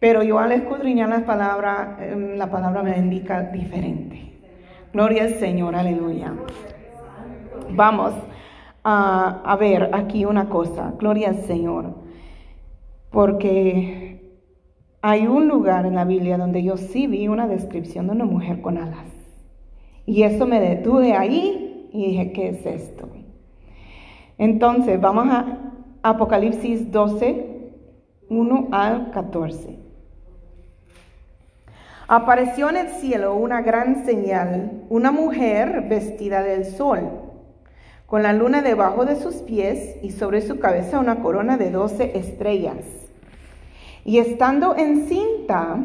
Pero 0.00 0.24
yo 0.24 0.40
al 0.40 0.50
escudriñar 0.50 1.10
la 1.10 1.24
palabra, 1.24 1.98
em, 2.00 2.36
la 2.36 2.50
palabra 2.50 2.82
me 2.82 2.98
indica 2.98 3.42
diferente. 3.42 4.40
Gloria 4.92 5.22
al 5.22 5.34
Señor, 5.34 5.76
aleluya. 5.76 6.34
Vamos 7.70 8.14
a, 8.84 9.56
ver 9.58 9.90
aquí 9.92 10.24
una 10.24 10.48
cosa, 10.48 10.94
gloria 10.98 11.28
al 11.28 11.42
Señor, 11.42 11.94
porque 13.10 14.40
hay 15.02 15.26
un 15.26 15.48
lugar 15.48 15.86
en 15.86 15.94
la 15.94 16.04
Biblia 16.04 16.38
donde 16.38 16.62
yo 16.62 16.76
sí 16.76 17.06
vi 17.06 17.28
una 17.28 17.46
descripción 17.46 18.06
de 18.06 18.12
una 18.12 18.24
mujer 18.24 18.60
con 18.60 18.78
alas. 18.78 19.06
Y 20.06 20.22
eso 20.22 20.46
me 20.46 20.60
detuve 20.60 21.12
ahí 21.12 21.88
y 21.92 22.06
dije, 22.06 22.32
¿qué 22.32 22.48
es 22.48 22.66
esto? 22.66 23.08
Entonces, 24.38 25.00
vamos 25.00 25.26
a 25.28 25.72
Apocalipsis 26.02 26.90
12, 26.90 27.72
1 28.28 28.68
al 28.72 29.10
14. 29.10 29.78
Apareció 32.08 32.70
en 32.70 32.76
el 32.76 32.88
cielo 32.88 33.34
una 33.34 33.60
gran 33.60 34.04
señal, 34.04 34.84
una 34.88 35.12
mujer 35.12 35.86
vestida 35.88 36.42
del 36.42 36.64
sol 36.64 37.19
con 38.10 38.24
la 38.24 38.32
luna 38.32 38.60
debajo 38.60 39.04
de 39.04 39.14
sus 39.14 39.36
pies 39.36 39.96
y 40.02 40.10
sobre 40.10 40.42
su 40.42 40.58
cabeza 40.58 40.98
una 40.98 41.22
corona 41.22 41.56
de 41.56 41.70
doce 41.70 42.18
estrellas. 42.18 42.84
Y 44.04 44.18
estando 44.18 44.74
encinta, 44.74 45.78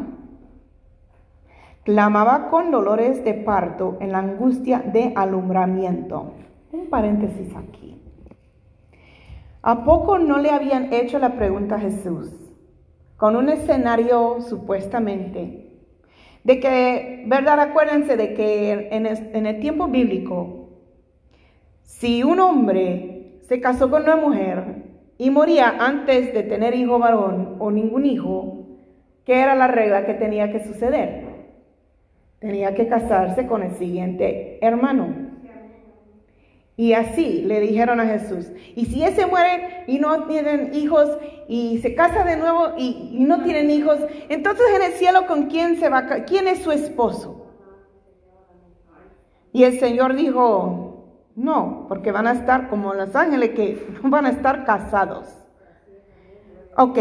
clamaba 1.84 2.50
con 2.50 2.72
dolores 2.72 3.22
de 3.22 3.32
parto 3.32 3.96
en 4.00 4.10
la 4.10 4.18
angustia 4.18 4.80
de 4.80 5.12
alumbramiento. 5.14 6.32
Un 6.72 6.90
paréntesis 6.90 7.54
aquí. 7.54 8.02
¿A 9.62 9.84
poco 9.84 10.18
no 10.18 10.38
le 10.38 10.50
habían 10.50 10.92
hecho 10.92 11.20
la 11.20 11.36
pregunta 11.36 11.76
a 11.76 11.80
Jesús? 11.80 12.32
Con 13.16 13.36
un 13.36 13.50
escenario 13.50 14.40
supuestamente 14.40 15.70
de 16.42 16.58
que, 16.58 17.22
¿verdad? 17.28 17.60
Acuérdense 17.60 18.16
de 18.16 18.34
que 18.34 18.88
en 18.90 19.46
el 19.46 19.60
tiempo 19.60 19.86
bíblico, 19.86 20.65
si 21.86 22.22
un 22.22 22.38
hombre 22.38 23.38
se 23.48 23.60
casó 23.60 23.90
con 23.90 24.02
una 24.02 24.16
mujer 24.16 24.84
y 25.16 25.30
moría 25.30 25.76
antes 25.80 26.34
de 26.34 26.42
tener 26.42 26.74
hijo 26.74 26.98
varón 26.98 27.56
o 27.58 27.70
ningún 27.70 28.04
hijo, 28.04 28.66
¿qué 29.24 29.40
era 29.40 29.54
la 29.54 29.66
regla 29.66 30.04
que 30.04 30.12
tenía 30.14 30.52
que 30.52 30.62
suceder? 30.62 31.26
tenía 32.38 32.74
que 32.74 32.86
casarse 32.86 33.46
con 33.46 33.62
el 33.62 33.72
siguiente 33.74 34.58
hermano. 34.64 35.34
Y 36.76 36.92
así 36.92 37.42
le 37.42 37.60
dijeron 37.60 38.00
a 38.00 38.06
Jesús, 38.06 38.50
y 38.74 38.84
si 38.84 39.02
ese 39.02 39.26
muere 39.26 39.84
y 39.86 39.98
no 39.98 40.24
tienen 40.26 40.74
hijos 40.74 41.08
y 41.48 41.78
se 41.78 41.94
casa 41.94 42.22
de 42.22 42.36
nuevo 42.36 42.74
y, 42.76 43.16
no 43.20 43.42
tienen 43.42 43.70
hijos, 43.70 43.98
entonces 44.28 44.66
en 44.76 44.82
el 44.82 44.92
cielo 44.92 45.26
con 45.26 45.46
quién 45.46 45.80
se 45.80 45.88
va, 45.88 46.06
quién 46.26 46.46
es 46.46 46.58
su 46.58 46.70
esposo. 46.70 47.46
Y 49.52 49.64
el 49.64 49.80
Señor 49.80 50.14
dijo, 50.14 50.85
no, 51.36 51.84
porque 51.86 52.12
van 52.12 52.26
a 52.26 52.32
estar 52.32 52.68
como 52.68 52.94
los 52.94 53.14
ángeles 53.14 53.50
que 53.50 53.86
van 54.02 54.26
a 54.26 54.30
estar 54.30 54.64
casados. 54.64 55.28
Ok, 56.78 56.98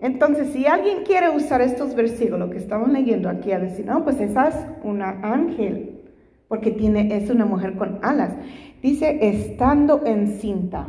entonces, 0.00 0.52
si 0.52 0.66
alguien 0.66 1.04
quiere 1.04 1.30
usar 1.30 1.60
estos 1.60 1.94
versículos 1.94 2.50
que 2.50 2.58
estamos 2.58 2.90
leyendo 2.90 3.28
aquí 3.28 3.50
a 3.52 3.58
decir, 3.58 3.86
no, 3.86 4.04
pues 4.04 4.20
esa 4.20 4.48
es 4.48 4.56
una 4.84 5.20
ángel, 5.22 6.00
porque 6.48 6.70
tiene, 6.70 7.16
es 7.16 7.28
una 7.30 7.44
mujer 7.44 7.74
con 7.76 7.98
alas. 8.02 8.34
Dice, 8.82 9.18
estando 9.20 10.04
encinta. 10.04 10.88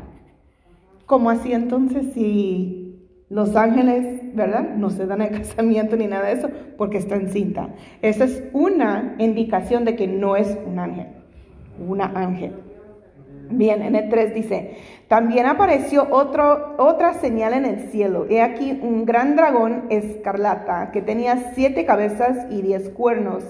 ¿Cómo 1.06 1.32
así 1.32 1.54
entonces 1.54 2.14
si 2.14 3.00
los 3.30 3.56
ángeles, 3.56 4.36
verdad, 4.36 4.76
no 4.76 4.90
se 4.90 5.08
dan 5.08 5.22
el 5.22 5.32
casamiento 5.40 5.96
ni 5.96 6.08
nada 6.08 6.28
de 6.28 6.34
eso? 6.34 6.50
Porque 6.78 6.98
está 6.98 7.16
encinta. 7.16 7.74
Esa 8.02 8.26
es 8.26 8.44
una 8.54 9.16
indicación 9.18 9.86
de 9.86 9.96
que 9.96 10.08
no 10.08 10.36
es 10.36 10.56
un 10.68 10.80
ángel, 10.80 11.08
una 11.80 12.06
ángel. 12.06 12.69
Bien, 13.52 13.82
en 13.82 13.96
el 13.96 14.10
3 14.10 14.36
dice, 14.36 14.78
también 15.08 15.48
apareció 15.48 16.08
otro, 16.12 16.76
otra 16.78 17.16
señal 17.16 17.54
en 17.54 17.66
el 17.66 17.90
cielo. 17.90 18.28
He 18.30 18.44
aquí 18.44 18.80
un 18.84 19.06
gran 19.06 19.36
dragón 19.36 19.86
escarlata 19.90 20.92
que 20.92 21.02
tenía 21.02 21.52
siete 21.56 21.84
cabezas 21.84 22.46
y 22.52 22.62
diez 22.62 22.90
cuernos, 22.90 23.44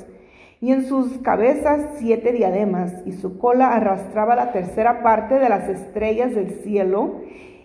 y 0.61 0.71
en 0.71 0.85
sus 0.85 1.17
cabezas 1.17 1.97
siete 1.97 2.31
diademas, 2.31 2.93
y 3.05 3.11
su 3.11 3.37
cola 3.37 3.73
arrastraba 3.73 4.37
la 4.37 4.53
tercera 4.53 5.03
parte 5.03 5.37
de 5.37 5.49
las 5.49 5.67
estrellas 5.67 6.33
del 6.33 6.61
cielo 6.61 7.21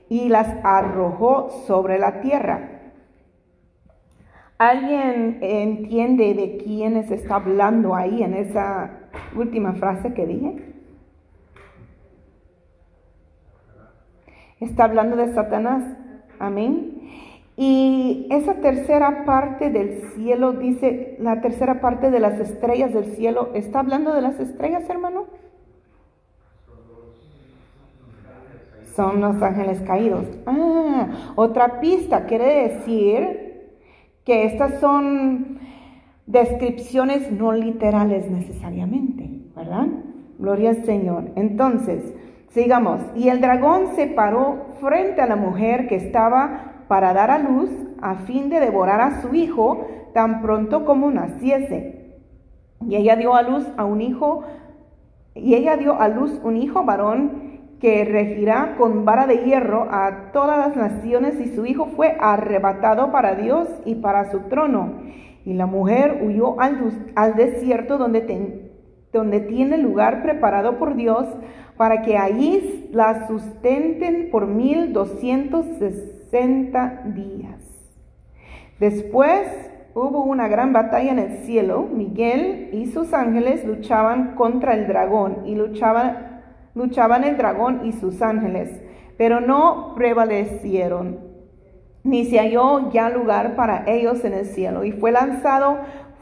y 0.09 0.29
las 0.29 0.49
arrojó 0.65 1.51
sobre 1.67 2.01
la 2.01 2.21
tierra. 2.21 2.71
¿Alguien 4.59 5.39
entiende 5.41 6.35
de 6.35 6.57
quiénes 6.57 7.13
está 7.13 7.37
hablando 7.37 7.95
ahí 7.95 8.25
en 8.25 8.35
esa 8.35 8.91
última 9.37 9.75
frase 9.75 10.15
que 10.15 10.27
dije? 10.27 10.74
Está 14.65 14.85
hablando 14.85 15.17
de 15.17 15.33
Satanás. 15.35 15.85
Amén. 16.39 17.03
Y 17.57 18.27
esa 18.31 18.55
tercera 18.55 19.25
parte 19.25 19.71
del 19.71 20.11
cielo, 20.15 20.53
dice, 20.55 21.17
la 21.21 21.41
tercera 21.41 21.81
parte 21.81 22.11
de 22.11 22.19
las 22.19 22.41
estrellas 22.41 22.93
del 22.93 23.15
cielo, 23.15 23.51
¿está 23.55 23.81
hablando 23.81 24.13
de 24.15 24.23
las 24.23 24.41
estrellas, 24.41 24.89
hermano? 24.89 25.27
Son 28.97 29.21
los 29.21 29.41
ángeles 29.43 29.81
caídos. 29.83 30.25
Ah, 30.47 31.33
otra 31.37 31.81
pista 31.81 32.25
quiere 32.25 32.69
decir 32.69 33.71
que 34.25 34.47
estas 34.47 34.81
son 34.81 35.59
descripciones 36.27 37.31
no 37.31 37.53
literales 37.53 38.31
necesariamente, 38.31 39.29
¿verdad? 39.55 39.89
Gloria 40.39 40.71
al 40.71 40.85
Señor. 40.85 41.31
Entonces, 41.37 42.15
Sigamos. 42.55 43.01
Y 43.17 43.31
el 43.31 43.41
dragón 43.41 43.97
se 43.97 44.07
paró 44.07 44.67
frente 44.81 45.21
a 45.21 45.27
la 45.27 45.35
mujer 45.35 45.89
que 45.89 45.97
estaba 45.97 46.85
para 46.87 47.13
dar 47.13 47.33
a 47.33 47.41
luz 47.41 47.69
a 48.01 48.15
fin 48.15 48.49
de 48.49 48.61
devorar 48.61 49.01
a 49.01 49.21
su 49.23 49.35
hijo 49.35 49.89
tan 50.15 50.41
pronto 50.41 50.85
como 50.85 51.11
naciese. 51.11 52.21
Y 52.81 52.95
ella 52.95 53.17
dio 53.17 53.35
a 53.35 53.43
luz 53.43 53.67
a 53.77 53.85
un 53.85 54.01
hijo, 54.01 54.45
y 55.35 55.55
ella 55.55 55.77
dio 55.77 56.01
a 56.01 56.07
luz 56.07 56.41
un 56.45 56.57
hijo 56.57 56.85
varón 56.85 57.55
que 57.81 58.05
regirá 58.05 58.77
con 58.79 59.05
vara 59.05 59.27
de 59.27 59.39
hierro 59.39 59.89
a 59.91 60.31
todas 60.33 60.57
las 60.57 60.77
naciones 60.77 61.41
y 61.41 61.57
su 61.57 61.67
hijo 61.67 61.87
fue 61.87 62.17
arrebatado 62.21 63.11
para 63.11 63.35
Dios 63.35 63.69
y 63.85 63.97
para 63.97 64.31
su 64.31 64.41
trono. 64.43 65.01
Y 65.45 65.55
la 65.55 65.67
mujer 65.67 66.21
huyó 66.23 66.61
al, 66.61 67.35
desierto 67.35 67.99
donde 67.99 69.41
tiene 69.41 69.77
lugar 69.77 70.23
preparado 70.23 70.79
por 70.79 70.95
Dios 70.95 71.27
para 71.77 72.03
que 72.03 72.17
allí 72.17 72.89
la 72.93 73.27
sustenten 73.27 74.31
por 74.31 74.47
mil 74.47 74.93
doscientos 74.93 75.67
sesenta 75.79 77.03
días. 77.07 77.61
Después 78.79 79.49
hubo 79.95 80.23
una 80.25 80.49
gran 80.49 80.73
batalla 80.73 81.13
en 81.13 81.19
el 81.19 81.39
cielo. 81.45 81.89
Miguel 81.93 82.71
y 82.73 82.87
sus 82.87 83.13
ángeles 83.13 83.65
luchaban 83.65 84.35
contra 84.35 84.75
el 84.75 84.87
dragón 84.87 85.43
y 85.47 85.55
luchaban, 85.55 86.43
luchaban 86.75 87.25
el 87.25 87.37
dragón 87.37 87.83
y 87.85 87.93
sus 87.93 88.21
ángeles, 88.21 88.81
pero 89.17 89.41
no 89.41 89.95
prevalecieron, 89.95 91.21
ni 92.03 92.25
se 92.25 92.39
halló 92.39 92.91
ya 92.91 93.09
lugar 93.09 93.55
para 93.55 93.85
ellos 93.87 94.25
en 94.25 94.35
el 94.35 94.47
cielo. 94.47 94.85
Y 94.85 94.93
fue 94.93 95.13
lanzado 95.13 95.79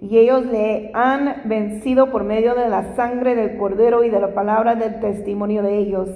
Y 0.00 0.18
ellos 0.18 0.46
le 0.46 0.90
han 0.94 1.42
vencido 1.44 2.10
por 2.10 2.24
medio 2.24 2.54
de 2.54 2.68
la 2.68 2.94
sangre 2.94 3.34
del 3.34 3.56
cordero 3.58 4.04
y 4.04 4.10
de 4.10 4.20
la 4.20 4.34
palabra 4.34 4.74
del 4.74 5.00
testimonio 5.00 5.62
de 5.62 5.78
ellos, 5.78 6.08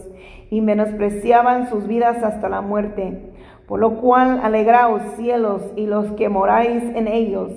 y 0.50 0.60
menospreciaban 0.60 1.68
sus 1.68 1.86
vidas 1.86 2.22
hasta 2.22 2.48
la 2.48 2.60
muerte. 2.60 3.32
Por 3.66 3.80
lo 3.80 4.00
cual 4.00 4.40
alegraos 4.42 5.02
cielos 5.16 5.62
y 5.76 5.86
los 5.86 6.12
que 6.12 6.28
moráis 6.28 6.82
en 6.94 7.08
ellos. 7.08 7.50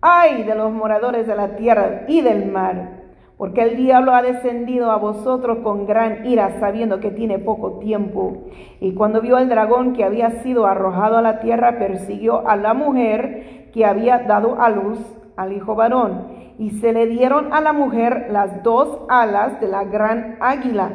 Ay 0.00 0.44
de 0.44 0.54
los 0.54 0.72
moradores 0.72 1.26
de 1.26 1.34
la 1.34 1.56
tierra 1.56 2.04
y 2.06 2.20
del 2.20 2.50
mar 2.50 2.98
porque 3.38 3.62
el 3.62 3.76
diablo 3.76 4.14
ha 4.14 4.20
descendido 4.20 4.90
a 4.90 4.96
vosotros 4.96 5.58
con 5.62 5.86
gran 5.86 6.26
ira, 6.26 6.58
sabiendo 6.58 6.98
que 6.98 7.12
tiene 7.12 7.38
poco 7.38 7.78
tiempo. 7.78 8.48
Y 8.80 8.94
cuando 8.94 9.20
vio 9.20 9.38
el 9.38 9.48
dragón 9.48 9.92
que 9.92 10.02
había 10.02 10.42
sido 10.42 10.66
arrojado 10.66 11.16
a 11.16 11.22
la 11.22 11.38
tierra, 11.38 11.78
persiguió 11.78 12.46
a 12.48 12.56
la 12.56 12.74
mujer 12.74 13.70
que 13.72 13.86
había 13.86 14.18
dado 14.18 14.60
a 14.60 14.68
luz 14.70 14.98
al 15.38 15.52
hijo 15.52 15.74
varón. 15.74 16.26
Y 16.58 16.70
se 16.80 16.92
le 16.92 17.06
dieron 17.06 17.52
a 17.54 17.60
la 17.60 17.72
mujer 17.72 18.26
las 18.30 18.62
dos 18.64 19.06
alas 19.08 19.60
de 19.60 19.68
la 19.68 19.84
gran 19.84 20.36
águila, 20.40 20.90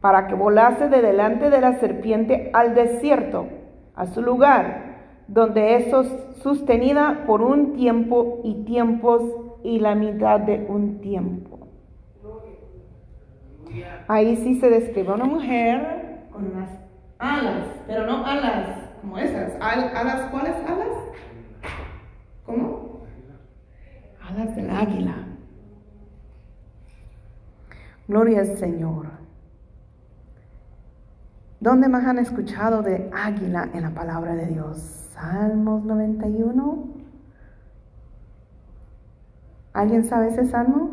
para 0.00 0.26
que 0.26 0.34
volase 0.34 0.88
de 0.88 1.02
delante 1.02 1.50
de 1.50 1.60
la 1.60 1.74
serpiente 1.74 2.50
al 2.54 2.74
desierto, 2.74 3.46
a 3.94 4.06
su 4.06 4.22
lugar, 4.22 4.96
donde 5.28 5.76
es 5.76 5.94
sostenida 6.42 7.24
por 7.26 7.42
un 7.42 7.74
tiempo 7.74 8.40
y 8.42 8.64
tiempos 8.64 9.22
y 9.62 9.78
la 9.80 9.94
mitad 9.94 10.40
de 10.40 10.64
un 10.66 11.00
tiempo. 11.00 11.58
Ahí 14.06 14.36
sí 14.36 14.58
se 14.58 14.70
describe 14.70 15.12
una 15.12 15.26
mujer 15.26 16.24
con 16.32 16.46
unas 16.46 16.70
alas, 17.18 17.66
pero 17.86 18.06
no 18.06 18.24
alas 18.24 18.78
como 19.02 19.18
esas. 19.18 19.52
¿Alas 19.60 20.30
cuáles 20.30 20.54
alas? 20.66 20.96
¿Cómo? 22.46 22.87
Alas 24.28 24.54
del 24.54 24.68
águila. 24.68 25.14
Gloria 28.06 28.40
al 28.40 28.58
Señor. 28.58 29.06
¿Dónde 31.60 31.88
más 31.88 32.04
han 32.04 32.18
escuchado 32.18 32.82
de 32.82 33.10
águila 33.12 33.70
en 33.72 33.82
la 33.82 33.90
palabra 33.90 34.34
de 34.34 34.46
Dios? 34.46 34.78
Salmos 35.14 35.82
91. 35.84 36.88
¿Alguien 39.72 40.04
sabe 40.04 40.28
ese 40.28 40.44
salmo? 40.44 40.90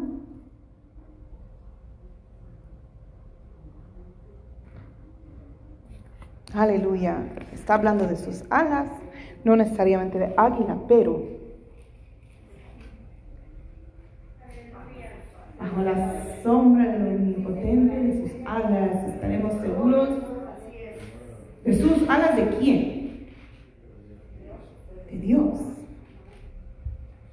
Aleluya. 6.54 7.17
Está 7.52 7.74
hablando 7.74 8.08
de 8.08 8.15
sus 8.15 8.45
alas, 8.50 8.88
no 9.43 9.58
necesariamente 9.58 10.19
de 10.19 10.34
águila, 10.38 10.78
pero 10.88 11.35
bajo 15.65 15.82
la 15.82 16.41
sombra 16.43 16.91
del 16.91 17.15
omnipotente, 17.15 17.95
de 17.95 18.21
sus 18.21 18.32
alas, 18.45 19.04
estaremos 19.13 19.54
seguros. 19.62 20.10
¿De 21.63 21.73
sus 21.73 22.08
alas 22.08 22.36
de 22.36 22.47
quién? 22.60 23.28
De 25.12 25.17
Dios. 25.17 25.60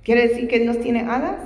¿Quiere 0.03 0.29
decir 0.29 0.49
que 0.49 0.61
Dios 0.61 0.81
tiene 0.81 1.01
alas? 1.01 1.41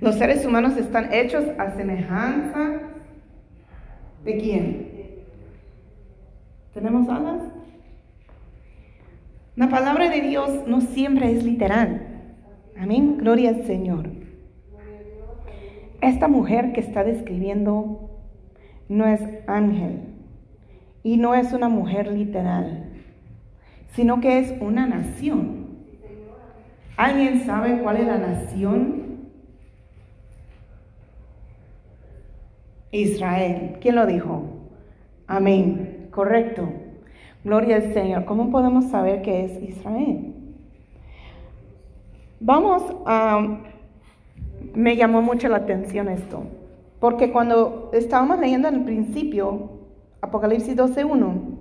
Los 0.00 0.16
seres 0.16 0.44
humanos 0.44 0.76
están 0.76 1.12
hechos 1.12 1.44
a 1.58 1.74
semejanza 1.74 2.80
de 4.24 4.36
quién? 4.36 4.88
¿Tenemos 6.74 7.08
alas? 7.08 7.42
La 9.56 9.68
palabra 9.68 10.10
de 10.10 10.20
Dios 10.20 10.66
no 10.66 10.80
siempre 10.80 11.32
es 11.32 11.44
literal. 11.44 12.11
Amén. 12.82 13.18
Gloria 13.18 13.50
al 13.50 13.62
Señor. 13.64 14.08
Esta 16.00 16.26
mujer 16.26 16.72
que 16.72 16.80
está 16.80 17.04
describiendo 17.04 18.10
no 18.88 19.06
es 19.06 19.20
ángel 19.46 20.00
y 21.04 21.16
no 21.16 21.36
es 21.36 21.52
una 21.52 21.68
mujer 21.68 22.08
literal, 22.08 22.90
sino 23.92 24.20
que 24.20 24.40
es 24.40 24.60
una 24.60 24.88
nación. 24.88 25.68
¿Alguien 26.96 27.46
sabe 27.46 27.80
cuál 27.84 27.98
es 27.98 28.06
la 28.08 28.18
nación? 28.18 29.28
Israel. 32.90 33.76
¿Quién 33.80 33.94
lo 33.94 34.06
dijo? 34.06 34.42
Amén. 35.28 36.08
Correcto. 36.10 36.68
Gloria 37.44 37.76
al 37.76 37.94
Señor. 37.94 38.24
¿Cómo 38.24 38.50
podemos 38.50 38.86
saber 38.86 39.22
que 39.22 39.44
es 39.44 39.62
Israel? 39.62 40.31
Vamos 42.44 42.82
a... 43.06 43.60
Me 44.74 44.96
llamó 44.96 45.22
mucho 45.22 45.48
la 45.48 45.58
atención 45.58 46.08
esto, 46.08 46.44
porque 46.98 47.30
cuando 47.30 47.90
estábamos 47.92 48.40
leyendo 48.40 48.66
en 48.66 48.74
el 48.74 48.84
principio, 48.84 49.70
Apocalipsis 50.20 50.76
12.1, 50.76 51.58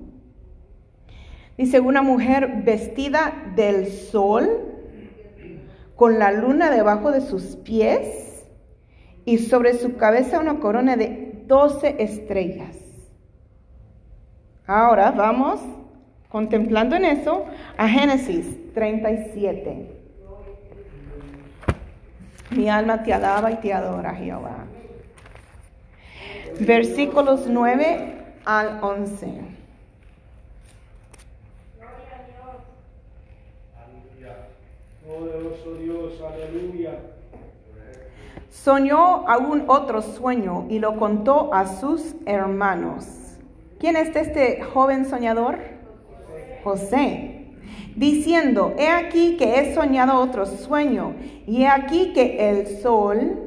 dice 1.57 1.79
una 1.81 2.01
mujer 2.01 2.63
vestida 2.63 3.51
del 3.55 3.87
sol, 3.87 4.49
con 5.95 6.17
la 6.17 6.31
luna 6.31 6.71
debajo 6.71 7.11
de 7.11 7.21
sus 7.21 7.57
pies 7.57 8.47
y 9.23 9.37
sobre 9.37 9.75
su 9.75 9.97
cabeza 9.97 10.39
una 10.39 10.59
corona 10.59 10.95
de 10.95 11.43
12 11.45 11.97
estrellas. 11.99 12.75
Ahora 14.65 15.11
vamos, 15.11 15.59
contemplando 16.29 16.95
en 16.95 17.05
eso, 17.05 17.45
a 17.77 17.87
Génesis 17.87 18.73
37. 18.73 20.00
Mi 22.55 22.69
alma 22.69 23.01
te 23.03 23.13
alaba 23.13 23.51
y 23.51 23.55
te 23.55 23.73
adora, 23.73 24.13
Jehová. 24.13 24.65
Versículos 26.59 27.47
9 27.47 28.15
al 28.45 28.79
11. 28.81 29.41
Soñó 38.49 39.27
aún 39.27 39.63
otro 39.67 40.01
sueño 40.01 40.67
y 40.69 40.79
lo 40.79 40.97
contó 40.97 41.53
a 41.53 41.65
sus 41.65 42.15
hermanos. 42.25 43.07
¿Quién 43.79 43.95
es 43.95 44.15
este 44.15 44.61
joven 44.61 45.05
soñador? 45.05 45.57
José. 46.63 47.40
Diciendo, 47.95 48.73
he 48.77 48.87
aquí 48.87 49.37
que 49.37 49.59
he 49.59 49.73
soñado 49.73 50.19
otro 50.19 50.45
sueño, 50.45 51.15
y 51.45 51.63
he 51.63 51.67
aquí 51.67 52.13
que 52.13 52.49
el 52.49 52.67
sol 52.81 53.37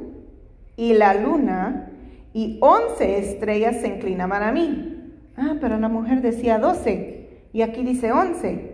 y 0.76 0.94
la 0.94 1.14
luna 1.14 1.90
y 2.32 2.58
once 2.60 3.18
estrellas 3.18 3.80
se 3.80 3.88
inclinaban 3.88 4.42
a 4.42 4.52
mí. 4.52 5.12
Ah, 5.36 5.54
pero 5.60 5.78
la 5.78 5.88
mujer 5.88 6.20
decía 6.20 6.58
doce, 6.58 7.28
y 7.52 7.62
aquí 7.62 7.82
dice 7.84 8.12
once. 8.12 8.72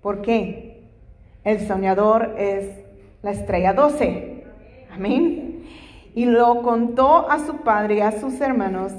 ¿Por 0.00 0.22
qué? 0.22 0.88
El 1.44 1.66
soñador 1.66 2.34
es 2.38 2.66
la 3.22 3.32
estrella 3.32 3.72
doce. 3.72 4.44
Amén. 4.90 5.64
Y 6.14 6.24
lo 6.24 6.62
contó 6.62 7.30
a 7.30 7.38
su 7.44 7.58
padre 7.58 7.96
y 7.96 8.00
a 8.00 8.12
sus 8.12 8.40
hermanos, 8.40 8.92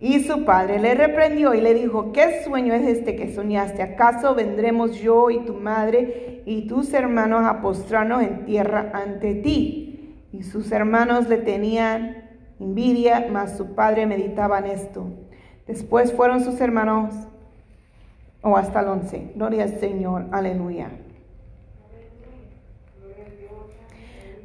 y 0.00 0.20
su 0.20 0.46
padre 0.46 0.78
le 0.78 0.94
reprendió 0.94 1.52
y 1.52 1.60
le 1.60 1.74
dijo, 1.74 2.10
¿qué 2.12 2.42
sueño 2.42 2.72
es 2.72 2.86
este 2.86 3.16
que 3.16 3.34
soñaste? 3.34 3.82
¿Acaso 3.82 4.34
vendremos 4.34 4.96
yo 4.96 5.28
y 5.28 5.40
tu 5.40 5.54
madre 5.54 6.42
y 6.46 6.66
tus 6.66 6.94
hermanos 6.94 7.44
a 7.44 7.60
postrarnos 7.60 8.22
en 8.22 8.46
tierra 8.46 8.92
ante 8.94 9.34
ti? 9.34 10.16
Y 10.32 10.42
sus 10.42 10.72
hermanos 10.72 11.28
le 11.28 11.36
tenían 11.36 12.30
envidia, 12.58 13.28
mas 13.30 13.58
su 13.58 13.74
padre 13.74 14.06
meditaba 14.06 14.60
en 14.60 14.66
esto. 14.66 15.06
Después 15.66 16.14
fueron 16.14 16.40
sus 16.42 16.60
hermanos, 16.62 17.14
o 18.42 18.56
hasta 18.56 18.80
el 18.80 18.88
once. 18.88 19.32
Gloria 19.34 19.64
al 19.64 19.80
Señor, 19.80 20.26
aleluya. 20.32 20.90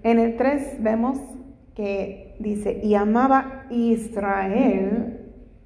En 0.04 0.20
el 0.20 0.36
3 0.36 0.84
vemos 0.84 1.18
que 1.76 2.36
dice, 2.39 2.80
y 2.84 2.96
amaba 2.96 3.65
Israel 3.70 5.24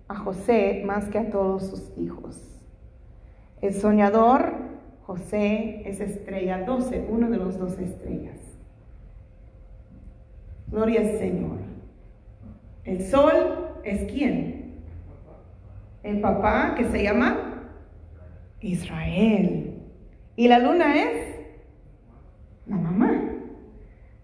a 0.10 0.16
José 0.16 0.84
más 0.86 1.08
que 1.08 1.20
a 1.20 1.30
todos 1.30 1.68
sus 1.68 1.98
hijos. 1.98 2.60
El 3.62 3.74
soñador, 3.74 4.54
José, 5.04 5.84
es 5.86 6.02
estrella 6.02 6.64
12, 6.66 7.06
uno 7.10 7.30
de 7.30 7.38
los 7.38 7.58
dos 7.60 7.78
estrellas. 7.80 8.38
Gloria 10.68 11.02
al 11.02 11.18
Señor. 11.20 11.58
El 12.84 13.06
sol 13.06 13.34
es 13.84 14.12
quién? 14.12 14.82
El 16.04 16.22
papá 16.22 16.74
que 16.76 16.86
se 16.86 17.04
llama 17.04 17.70
Israel. 18.62 19.76
Y 20.36 20.48
la 20.48 20.60
luna 20.60 20.96
es 20.96 21.36
la 22.66 22.78
mamá. 22.78 23.26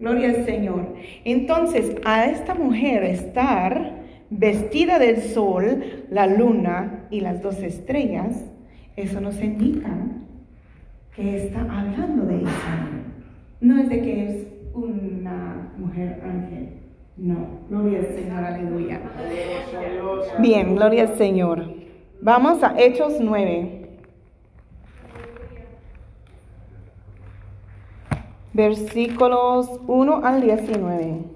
Gloria 0.00 0.30
al 0.30 0.44
Señor. 0.44 0.94
Entonces, 1.24 1.96
a 2.04 2.26
esta 2.26 2.54
mujer 2.54 3.04
estar 3.04 3.95
vestida 4.30 4.98
del 4.98 5.22
sol, 5.22 6.06
la 6.10 6.26
luna 6.26 7.06
y 7.10 7.20
las 7.20 7.42
dos 7.42 7.62
estrellas, 7.62 8.44
eso 8.96 9.20
nos 9.20 9.40
indica 9.42 9.90
que 11.14 11.46
está 11.46 11.60
hablando 11.60 12.24
de 12.26 12.36
Israel. 12.42 13.04
No 13.60 13.78
es 13.80 13.88
de 13.88 14.02
que 14.02 14.24
es 14.28 14.46
una 14.74 15.72
mujer 15.78 16.20
ángel. 16.24 16.68
No, 17.16 17.60
gloria 17.70 18.00
al 18.00 18.14
Señor, 18.14 18.44
aleluya. 18.44 19.00
Bien, 20.38 20.74
gloria 20.74 21.02
al 21.04 21.16
Señor. 21.16 21.74
Vamos 22.20 22.62
a 22.62 22.74
Hechos 22.78 23.14
9. 23.20 23.88
Versículos 28.52 29.80
1 29.86 30.20
al 30.24 30.42
19. 30.42 31.35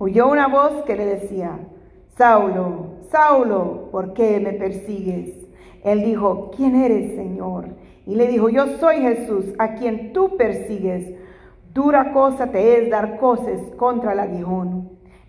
oyó 0.00 0.28
una 0.28 0.48
voz 0.48 0.82
que 0.86 0.96
le 0.96 1.04
decía, 1.04 1.58
Saulo, 2.16 3.00
Saulo, 3.10 3.90
¿por 3.92 4.14
qué 4.14 4.40
me 4.40 4.54
persigues? 4.54 5.46
Él 5.84 6.02
dijo, 6.04 6.50
¿quién 6.56 6.74
eres, 6.74 7.14
Señor? 7.16 7.68
Y 8.06 8.14
le 8.14 8.26
dijo, 8.26 8.48
yo 8.48 8.78
soy 8.78 8.96
Jesús, 9.02 9.44
a 9.58 9.74
quien 9.74 10.14
tú 10.14 10.38
persigues. 10.38 11.14
Dura 11.74 12.14
cosa 12.14 12.50
te 12.50 12.78
es 12.78 12.90
dar 12.90 13.18
coces 13.18 13.60
contra 13.76 14.14
el 14.14 14.20
aguijón. 14.20 14.88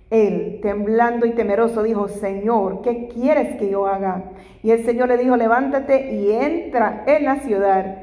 Él, 0.09 0.59
temblando 0.61 1.25
y 1.25 1.31
temeroso, 1.31 1.83
dijo, 1.83 2.07
Señor, 2.07 2.81
¿qué 2.81 3.09
quieres 3.09 3.57
que 3.57 3.69
yo 3.69 3.87
haga? 3.87 4.31
Y 4.63 4.71
el 4.71 4.85
Señor 4.85 5.09
le 5.09 5.17
dijo, 5.17 5.35
levántate 5.35 6.13
y 6.13 6.31
entra 6.31 7.03
en 7.07 7.25
la 7.25 7.41
ciudad, 7.41 7.97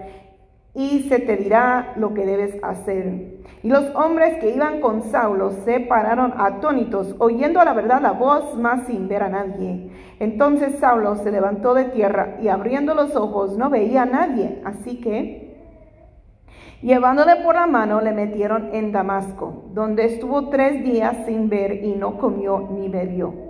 y 0.78 1.00
se 1.08 1.18
te 1.18 1.36
dirá 1.36 1.94
lo 1.96 2.14
que 2.14 2.24
debes 2.24 2.54
hacer. 2.62 3.40
Y 3.64 3.68
los 3.68 3.92
hombres 3.96 4.38
que 4.38 4.54
iban 4.54 4.80
con 4.80 5.02
Saulo 5.02 5.50
se 5.64 5.80
pararon 5.80 6.34
atónitos, 6.38 7.16
oyendo 7.18 7.58
a 7.58 7.64
la 7.64 7.72
verdad 7.72 8.00
la 8.00 8.12
voz, 8.12 8.56
mas 8.56 8.86
sin 8.86 9.08
ver 9.08 9.24
a 9.24 9.28
nadie. 9.28 9.90
Entonces 10.20 10.78
Saulo 10.78 11.16
se 11.16 11.32
levantó 11.32 11.74
de 11.74 11.86
tierra 11.86 12.36
y 12.40 12.46
abriendo 12.46 12.94
los 12.94 13.16
ojos 13.16 13.58
no 13.58 13.70
veía 13.70 14.02
a 14.02 14.06
nadie. 14.06 14.62
Así 14.64 15.00
que, 15.00 15.56
llevándole 16.80 17.42
por 17.42 17.56
la 17.56 17.66
mano, 17.66 18.00
le 18.00 18.12
metieron 18.12 18.72
en 18.72 18.92
Damasco, 18.92 19.64
donde 19.74 20.04
estuvo 20.04 20.48
tres 20.48 20.84
días 20.84 21.26
sin 21.26 21.48
ver 21.48 21.84
y 21.84 21.96
no 21.96 22.18
comió 22.18 22.68
ni 22.70 22.88
bebió. 22.88 23.47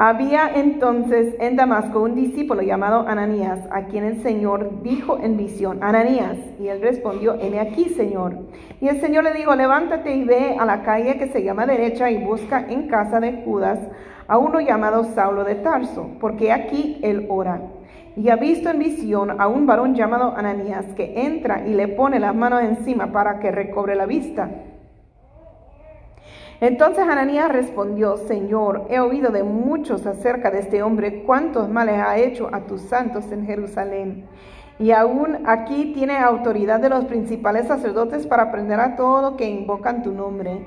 Había 0.00 0.52
entonces 0.54 1.34
en 1.40 1.56
Damasco 1.56 2.00
un 2.00 2.14
discípulo 2.14 2.62
llamado 2.62 3.08
Ananías, 3.08 3.58
a 3.72 3.86
quien 3.86 4.04
el 4.04 4.22
Señor 4.22 4.80
dijo 4.80 5.18
en 5.20 5.36
visión, 5.36 5.82
Ananías, 5.82 6.38
y 6.60 6.68
él 6.68 6.80
respondió, 6.80 7.34
heme 7.40 7.58
aquí, 7.58 7.86
Señor. 7.86 8.38
Y 8.80 8.86
el 8.86 9.00
Señor 9.00 9.24
le 9.24 9.32
dijo, 9.34 9.56
levántate 9.56 10.14
y 10.14 10.22
ve 10.22 10.56
a 10.56 10.64
la 10.64 10.84
calle 10.84 11.18
que 11.18 11.26
se 11.26 11.42
llama 11.42 11.66
derecha 11.66 12.12
y 12.12 12.24
busca 12.24 12.64
en 12.68 12.86
casa 12.86 13.18
de 13.18 13.42
Judas 13.44 13.80
a 14.28 14.38
uno 14.38 14.60
llamado 14.60 15.02
Saulo 15.02 15.42
de 15.42 15.56
Tarso, 15.56 16.08
porque 16.20 16.52
aquí 16.52 17.00
él 17.02 17.26
ora. 17.28 17.60
Y 18.14 18.28
ha 18.28 18.36
visto 18.36 18.70
en 18.70 18.78
visión 18.78 19.40
a 19.40 19.48
un 19.48 19.66
varón 19.66 19.96
llamado 19.96 20.32
Ananías 20.36 20.84
que 20.94 21.26
entra 21.26 21.66
y 21.66 21.74
le 21.74 21.88
pone 21.88 22.20
las 22.20 22.36
manos 22.36 22.62
encima 22.62 23.10
para 23.10 23.40
que 23.40 23.50
recobre 23.50 23.96
la 23.96 24.06
vista. 24.06 24.48
Entonces 26.60 27.06
Ananías 27.06 27.52
respondió, 27.52 28.16
Señor, 28.16 28.86
he 28.90 28.98
oído 28.98 29.30
de 29.30 29.44
muchos 29.44 30.06
acerca 30.06 30.50
de 30.50 30.58
este 30.58 30.82
hombre, 30.82 31.22
cuántos 31.22 31.68
males 31.68 32.00
ha 32.00 32.18
hecho 32.18 32.48
a 32.52 32.66
tus 32.66 32.82
santos 32.82 33.30
en 33.30 33.46
Jerusalén. 33.46 34.26
Y 34.80 34.90
aún 34.90 35.46
aquí 35.46 35.92
tiene 35.94 36.18
autoridad 36.18 36.80
de 36.80 36.88
los 36.88 37.04
principales 37.04 37.68
sacerdotes 37.68 38.26
para 38.26 38.50
prender 38.50 38.80
a 38.80 38.96
todo 38.96 39.36
que 39.36 39.48
invocan 39.48 40.02
tu 40.02 40.12
nombre. 40.12 40.66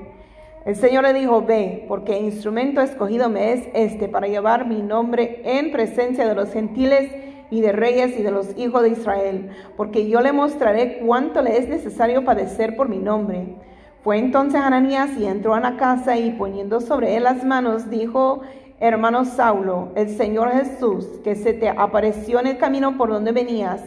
El 0.64 0.76
Señor 0.76 1.02
le 1.02 1.12
dijo, 1.12 1.42
ve, 1.42 1.84
porque 1.88 2.20
instrumento 2.20 2.80
escogido 2.80 3.28
me 3.28 3.52
es 3.52 3.68
este 3.74 4.08
para 4.08 4.28
llevar 4.28 4.66
mi 4.66 4.80
nombre 4.80 5.42
en 5.44 5.72
presencia 5.72 6.26
de 6.26 6.34
los 6.34 6.52
gentiles 6.52 7.10
y 7.50 7.60
de 7.60 7.72
reyes 7.72 8.18
y 8.18 8.22
de 8.22 8.30
los 8.30 8.56
hijos 8.56 8.82
de 8.82 8.90
Israel, 8.90 9.50
porque 9.76 10.08
yo 10.08 10.22
le 10.22 10.32
mostraré 10.32 11.00
cuánto 11.04 11.42
le 11.42 11.58
es 11.58 11.68
necesario 11.68 12.24
padecer 12.24 12.76
por 12.76 12.88
mi 12.88 12.98
nombre. 12.98 13.56
Fue 14.02 14.18
entonces 14.18 14.60
Ananías 14.60 15.16
y 15.16 15.26
entró 15.26 15.54
a 15.54 15.60
la 15.60 15.76
casa 15.76 16.16
y 16.16 16.32
poniendo 16.32 16.80
sobre 16.80 17.16
él 17.16 17.22
las 17.22 17.44
manos, 17.44 17.88
dijo, 17.88 18.40
hermano 18.80 19.24
Saulo, 19.24 19.92
el 19.94 20.08
Señor 20.08 20.50
Jesús, 20.50 21.06
que 21.22 21.36
se 21.36 21.52
te 21.52 21.68
apareció 21.68 22.40
en 22.40 22.48
el 22.48 22.58
camino 22.58 22.98
por 22.98 23.10
donde 23.10 23.30
venías, 23.30 23.80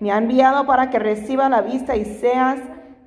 me 0.00 0.10
ha 0.10 0.18
enviado 0.18 0.66
para 0.66 0.90
que 0.90 0.98
reciba 0.98 1.48
la 1.48 1.62
vista 1.62 1.94
y 1.94 2.04
seas 2.04 2.58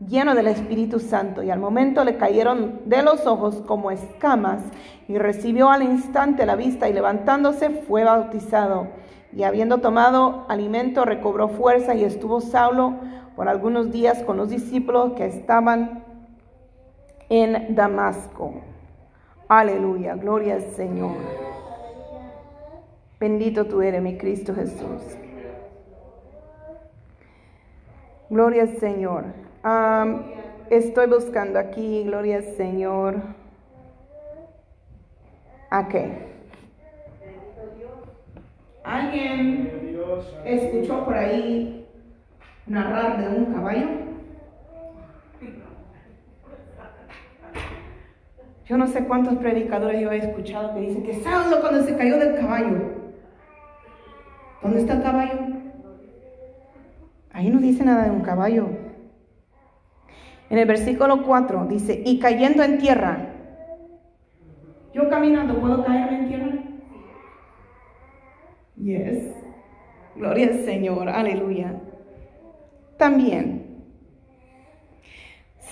lleno 0.07 0.35
del 0.35 0.47
Espíritu 0.47 1.01
Santo. 1.01 1.43
Y 1.43 1.49
al 1.49 1.59
momento 1.59 2.05
le 2.05 2.15
cayeron 2.15 2.79
de 2.85 3.03
los 3.03 3.27
ojos 3.27 3.61
como 3.67 3.91
escamas 3.91 4.63
y 5.09 5.17
recibió 5.17 5.69
al 5.69 5.83
instante 5.83 6.45
la 6.45 6.55
vista 6.55 6.87
y 6.87 6.93
levantándose 6.93 7.71
fue 7.71 8.05
bautizado. 8.05 8.87
Y 9.35 9.43
habiendo 9.43 9.79
tomado 9.79 10.45
alimento 10.47 11.03
recobró 11.03 11.49
fuerza 11.49 11.93
y 11.93 12.05
estuvo 12.05 12.39
Saulo 12.39 12.93
por 13.35 13.49
algunos 13.49 13.91
días 13.91 14.23
con 14.23 14.37
los 14.37 14.49
discípulos 14.49 15.11
que 15.17 15.25
estaban 15.25 16.12
en 17.29 17.75
Damasco. 17.75 18.61
Aleluya, 19.47 20.15
gloria 20.15 20.55
al 20.55 20.63
Señor. 20.71 21.17
Bendito 23.19 23.65
tú 23.65 23.81
eres, 23.81 24.01
mi 24.01 24.17
Cristo 24.17 24.53
Jesús. 24.53 25.01
Gloria 28.29 28.63
al 28.63 28.77
Señor. 28.77 29.25
estoy 30.69 31.07
buscando 31.07 31.59
aquí, 31.59 32.03
gloria 32.03 32.37
al 32.37 32.55
Señor. 32.55 33.21
¿A 35.69 35.87
qué? 35.87 36.33
¿Alguien 38.83 39.97
escuchó 40.45 41.05
por 41.05 41.15
ahí 41.15 41.87
narrar 42.65 43.17
de 43.19 43.37
un 43.37 43.53
caballo? 43.53 44.12
Yo 48.65 48.77
no 48.77 48.87
sé 48.87 49.03
cuántos 49.05 49.35
predicadores 49.35 50.01
yo 50.01 50.11
he 50.11 50.17
escuchado 50.17 50.73
que 50.73 50.81
dicen 50.81 51.03
que 51.03 51.21
Saulo 51.21 51.59
cuando 51.59 51.83
se 51.83 51.97
cayó 51.97 52.17
del 52.17 52.35
caballo. 52.35 52.77
¿Dónde 54.61 54.79
está 54.79 54.93
el 54.93 55.03
caballo? 55.03 55.39
Ahí 57.33 57.49
no 57.49 57.59
dice 57.59 57.83
nada 57.83 58.05
de 58.05 58.11
un 58.11 58.21
caballo. 58.21 58.69
En 60.49 60.57
el 60.57 60.67
versículo 60.67 61.23
4 61.23 61.65
dice, 61.65 62.01
y 62.05 62.19
cayendo 62.19 62.63
en 62.63 62.77
tierra. 62.77 63.29
¿Yo 64.93 65.09
caminando 65.09 65.59
puedo 65.59 65.83
caerme 65.83 66.19
en 66.19 66.27
tierra? 66.27 66.53
Yes. 68.77 69.33
Gloria 70.15 70.47
al 70.47 70.63
Señor, 70.63 71.09
aleluya. 71.09 71.81
También 72.97 73.62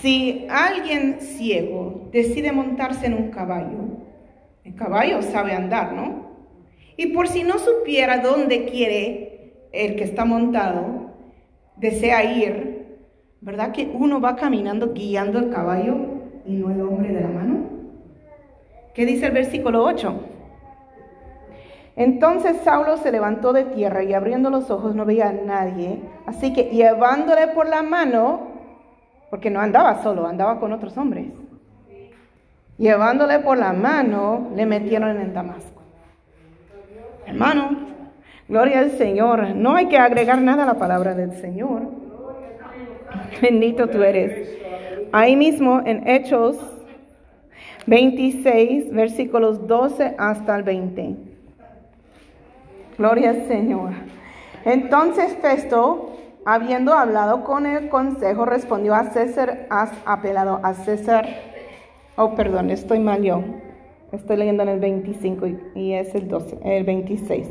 si 0.01 0.47
alguien 0.49 1.19
ciego 1.21 2.09
decide 2.11 2.51
montarse 2.51 3.05
en 3.05 3.13
un 3.13 3.29
caballo, 3.29 3.77
el 4.63 4.75
caballo 4.75 5.21
sabe 5.21 5.53
andar, 5.53 5.93
¿no? 5.93 6.31
Y 6.97 7.07
por 7.07 7.27
si 7.27 7.43
no 7.43 7.59
supiera 7.59 8.17
dónde 8.19 8.65
quiere 8.65 9.67
el 9.71 9.95
que 9.95 10.03
está 10.03 10.25
montado, 10.25 11.11
desea 11.77 12.23
ir, 12.23 12.99
¿verdad 13.41 13.71
que 13.71 13.91
uno 13.93 14.19
va 14.19 14.35
caminando 14.35 14.93
guiando 14.93 15.39
el 15.39 15.49
caballo 15.49 15.95
y 16.45 16.53
no 16.53 16.71
el 16.71 16.81
hombre 16.81 17.13
de 17.13 17.21
la 17.21 17.29
mano? 17.29 17.69
¿Qué 18.93 19.05
dice 19.05 19.27
el 19.27 19.31
versículo 19.31 19.83
8? 19.83 20.19
Entonces 21.95 22.57
Saulo 22.63 22.97
se 22.97 23.11
levantó 23.11 23.53
de 23.53 23.65
tierra 23.65 24.03
y 24.03 24.13
abriendo 24.13 24.49
los 24.49 24.69
ojos 24.71 24.95
no 24.95 25.05
veía 25.05 25.29
a 25.29 25.33
nadie, 25.33 25.99
así 26.25 26.53
que 26.53 26.63
llevándole 26.63 27.47
por 27.49 27.67
la 27.67 27.83
mano, 27.83 28.50
porque 29.31 29.49
no 29.49 29.61
andaba 29.61 30.03
solo, 30.03 30.27
andaba 30.27 30.59
con 30.59 30.73
otros 30.73 30.95
hombres. 30.97 31.33
Llevándole 32.77 33.39
por 33.39 33.57
la 33.57 33.71
mano, 33.71 34.49
le 34.55 34.65
metieron 34.65 35.19
en 35.19 35.33
Damasco. 35.33 35.81
Hermano, 37.25 37.69
gloria 38.49 38.79
al 38.79 38.91
Señor. 38.91 39.55
No 39.55 39.75
hay 39.75 39.87
que 39.87 39.97
agregar 39.97 40.41
nada 40.41 40.63
a 40.63 40.65
la 40.65 40.73
palabra 40.73 41.15
del 41.15 41.33
Señor. 41.37 41.83
Bendito 43.41 43.87
tú 43.87 44.03
eres. 44.03 44.49
Ahí 45.13 45.37
mismo 45.37 45.81
en 45.85 46.07
Hechos 46.07 46.57
26, 47.87 48.91
versículos 48.91 49.65
12 49.65 50.15
hasta 50.17 50.55
el 50.57 50.63
20. 50.63 51.15
Gloria 52.97 53.29
al 53.29 53.47
Señor. 53.47 53.91
Entonces 54.65 55.37
Festo 55.41 56.10
habiendo 56.45 56.93
hablado 56.93 57.43
con 57.43 57.65
el 57.65 57.89
consejo, 57.89 58.45
respondió 58.45 58.95
a 58.95 59.05
César, 59.05 59.67
has 59.69 59.91
apelado 60.05 60.59
a 60.63 60.73
César. 60.73 61.27
Oh, 62.17 62.35
perdón, 62.35 62.69
estoy 62.69 62.99
mal 62.99 63.23
yo. 63.23 63.41
Estoy 64.11 64.37
leyendo 64.37 64.63
en 64.63 64.69
el 64.69 64.79
25 64.79 65.47
y, 65.75 65.93
es 65.93 66.13
el 66.15 66.27
12, 66.27 66.59
el 66.63 66.83
26. 66.83 67.47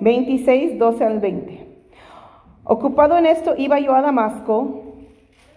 26, 0.00 0.78
12 0.78 1.04
al 1.04 1.20
20. 1.20 1.68
Ocupado 2.64 3.16
en 3.16 3.26
esto, 3.26 3.54
iba 3.56 3.78
yo 3.78 3.94
a 3.94 4.02
Damasco. 4.02 4.82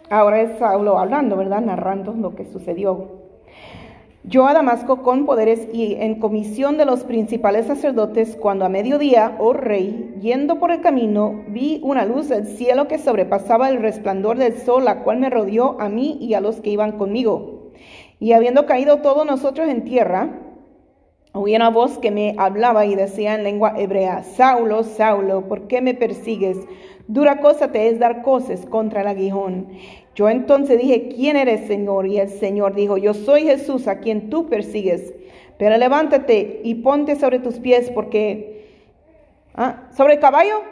Ahora 0.09 0.41
es 0.41 0.59
Saulo 0.59 0.99
hablando, 0.99 1.37
¿verdad? 1.37 1.61
Narrando 1.61 2.13
lo 2.13 2.35
que 2.35 2.45
sucedió. 2.45 3.16
Yo 4.29 4.45
a 4.45 4.53
Damasco 4.53 5.03
con 5.03 5.25
poderes 5.25 5.69
y 5.71 5.95
en 5.95 6.19
comisión 6.19 6.75
de 6.75 6.83
los 6.83 7.05
principales 7.05 7.67
sacerdotes, 7.67 8.35
cuando 8.35 8.65
a 8.65 8.69
mediodía, 8.69 9.37
oh 9.39 9.53
rey, 9.53 10.15
yendo 10.19 10.59
por 10.59 10.69
el 10.71 10.81
camino, 10.81 11.45
vi 11.47 11.79
una 11.81 12.03
luz 12.03 12.27
del 12.27 12.45
cielo 12.45 12.89
que 12.89 12.97
sobrepasaba 12.97 13.69
el 13.69 13.81
resplandor 13.81 14.37
del 14.37 14.57
sol, 14.57 14.83
la 14.83 15.03
cual 15.03 15.19
me 15.19 15.29
rodeó 15.29 15.79
a 15.79 15.87
mí 15.87 16.17
y 16.19 16.33
a 16.33 16.41
los 16.41 16.59
que 16.59 16.71
iban 16.71 16.97
conmigo. 16.97 17.71
Y 18.19 18.33
habiendo 18.33 18.65
caído 18.65 18.97
todos 18.97 19.25
nosotros 19.25 19.69
en 19.69 19.85
tierra, 19.85 20.41
oí 21.31 21.55
una 21.55 21.69
voz 21.69 21.97
que 21.97 22.11
me 22.11 22.35
hablaba 22.37 22.85
y 22.85 22.95
decía 22.95 23.33
en 23.33 23.45
lengua 23.45 23.75
hebrea, 23.77 24.23
Saulo, 24.23 24.83
Saulo, 24.83 25.47
¿por 25.47 25.69
qué 25.69 25.79
me 25.79 25.93
persigues? 25.93 26.57
Dura 27.07 27.39
cosa 27.39 27.71
te 27.71 27.87
es 27.87 27.99
dar 27.99 28.23
cosas 28.23 28.65
contra 28.65 28.99
el 28.99 29.07
aguijón. 29.07 29.69
Yo 30.17 30.27
entonces 30.29 30.79
dije, 30.79 31.09
¿quién 31.09 31.37
eres, 31.37 31.67
Señor? 31.67 32.07
Y 32.07 32.17
el 32.17 32.29
Señor 32.29 32.73
dijo, 32.73 32.97
yo 32.97 33.13
soy 33.13 33.43
Jesús 33.43 33.87
a 33.87 33.99
quien 33.99 34.31
tú 34.31 34.47
persigues. 34.49 35.13
Pero 35.59 35.77
levántate 35.77 36.59
y 36.63 36.73
ponte 36.73 37.15
sobre 37.15 37.37
tus 37.37 37.59
pies 37.59 37.91
porque... 37.91 38.65
¿Ah? 39.53 39.83
¿Sobre 39.95 40.15
el 40.15 40.19
caballo? 40.19 40.63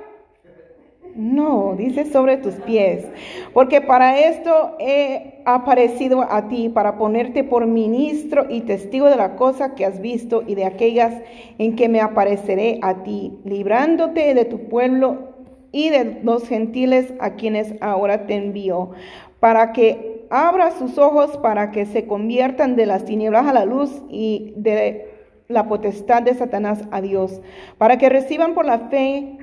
No, 1.13 1.75
dice 1.77 2.05
sobre 2.05 2.37
tus 2.37 2.55
pies. 2.55 3.05
Porque 3.53 3.81
para 3.81 4.19
esto 4.19 4.77
he 4.79 5.43
aparecido 5.45 6.23
a 6.23 6.47
ti, 6.47 6.69
para 6.69 6.97
ponerte 6.97 7.43
por 7.43 7.67
ministro 7.67 8.47
y 8.49 8.61
testigo 8.61 9.09
de 9.09 9.15
la 9.15 9.35
cosa 9.35 9.75
que 9.75 9.85
has 9.85 10.01
visto 10.01 10.43
y 10.47 10.55
de 10.55 10.65
aquellas 10.65 11.21
en 11.59 11.75
que 11.75 11.87
me 11.87 12.01
apareceré 12.01 12.79
a 12.81 13.03
ti, 13.03 13.37
librándote 13.43 14.33
de 14.33 14.45
tu 14.45 14.67
pueblo 14.69 15.35
y 15.75 15.89
de 15.89 16.21
los 16.23 16.47
gentiles 16.47 17.13
a 17.19 17.31
quienes 17.31 17.75
ahora 17.81 18.27
te 18.27 18.35
envío, 18.35 18.91
para 19.39 19.73
que 19.73 20.25
abra 20.29 20.71
sus 20.71 20.97
ojos, 20.97 21.37
para 21.37 21.71
que 21.71 21.85
se 21.85 22.07
conviertan 22.07 22.75
de 22.75 22.85
las 22.85 23.05
tinieblas 23.05 23.45
a 23.47 23.53
la 23.53 23.65
luz 23.65 24.01
y 24.09 24.53
de 24.57 25.13
la 25.47 25.67
potestad 25.67 26.23
de 26.23 26.33
Satanás 26.33 26.83
a 26.91 27.01
Dios, 27.01 27.41
para 27.77 27.97
que 27.97 28.09
reciban 28.09 28.55
por 28.55 28.65
la 28.65 28.79
fe 28.89 29.37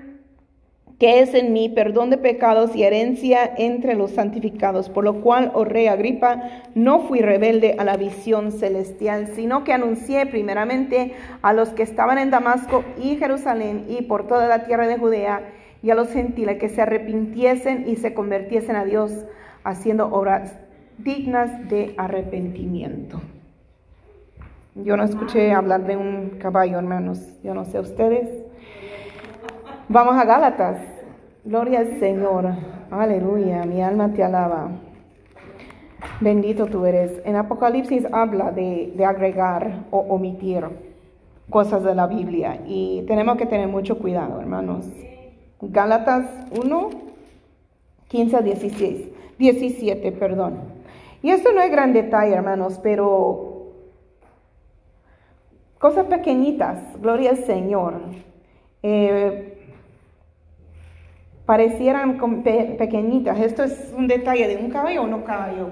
que 1.02 1.18
es 1.18 1.34
en 1.34 1.52
mí 1.52 1.68
perdón 1.68 2.10
de 2.10 2.16
pecados 2.16 2.76
y 2.76 2.84
herencia 2.84 3.52
entre 3.58 3.96
los 3.96 4.12
santificados, 4.12 4.88
por 4.88 5.02
lo 5.02 5.20
cual, 5.20 5.50
oh 5.52 5.64
rey 5.64 5.88
Agripa, 5.88 6.62
no 6.76 7.00
fui 7.00 7.18
rebelde 7.18 7.74
a 7.76 7.82
la 7.82 7.96
visión 7.96 8.52
celestial, 8.52 9.32
sino 9.34 9.64
que 9.64 9.72
anuncié 9.72 10.26
primeramente 10.26 11.14
a 11.42 11.54
los 11.54 11.70
que 11.70 11.82
estaban 11.82 12.18
en 12.18 12.30
Damasco 12.30 12.84
y 13.02 13.16
Jerusalén 13.16 13.84
y 13.88 14.02
por 14.02 14.28
toda 14.28 14.46
la 14.46 14.62
tierra 14.64 14.86
de 14.86 14.96
Judea 14.96 15.42
y 15.82 15.90
a 15.90 15.96
los 15.96 16.12
gentiles 16.12 16.58
que 16.58 16.68
se 16.68 16.82
arrepintiesen 16.82 17.88
y 17.88 17.96
se 17.96 18.14
convirtiesen 18.14 18.76
a 18.76 18.84
Dios, 18.84 19.24
haciendo 19.64 20.06
obras 20.06 20.58
dignas 20.98 21.68
de 21.68 21.94
arrepentimiento. 21.96 23.20
Yo 24.74 24.96
no 24.96 25.04
escuché 25.04 25.52
hablar 25.52 25.84
de 25.86 25.96
un 25.96 26.38
caballo, 26.38 26.78
hermanos. 26.78 27.18
Yo 27.42 27.54
no 27.54 27.64
sé 27.64 27.78
ustedes. 27.78 28.28
Vamos 29.88 30.16
a 30.16 30.24
Gálatas. 30.24 30.78
Gloria 31.44 31.80
al 31.80 32.00
Señor. 32.00 32.46
Aleluya. 32.90 33.64
Mi 33.64 33.82
alma 33.82 34.12
te 34.14 34.24
alaba. 34.24 34.70
Bendito 36.20 36.66
tú 36.66 36.86
eres. 36.86 37.20
En 37.24 37.36
Apocalipsis 37.36 38.06
habla 38.12 38.50
de, 38.50 38.92
de 38.96 39.04
agregar 39.04 39.84
o 39.90 39.98
omitir 39.98 40.64
cosas 41.50 41.84
de 41.84 41.94
la 41.94 42.06
Biblia 42.06 42.62
y 42.66 43.02
tenemos 43.06 43.36
que 43.36 43.46
tener 43.46 43.68
mucho 43.68 43.98
cuidado, 43.98 44.40
hermanos. 44.40 44.86
Gálatas 45.60 46.26
1, 46.64 46.90
15 48.08 48.36
a 48.36 48.40
16, 48.40 49.08
17, 49.42 50.12
perdón. 50.12 50.60
Y 51.20 51.30
esto 51.30 51.52
no 51.52 51.60
es 51.60 51.70
gran 51.70 51.92
detalle, 51.92 52.32
hermanos, 52.32 52.78
pero 52.80 53.72
cosas 55.78 56.06
pequeñitas, 56.06 56.78
gloria 57.00 57.30
al 57.30 57.38
Señor. 57.38 57.94
Eh, 58.84 59.58
parecieran 61.44 62.18
pequeñitas. 62.78 63.40
Esto 63.40 63.64
es 63.64 63.92
un 63.96 64.06
detalle 64.06 64.46
de 64.46 64.56
un 64.56 64.70
caballo 64.70 65.02
o 65.02 65.06
no 65.08 65.24
caballo. 65.24 65.70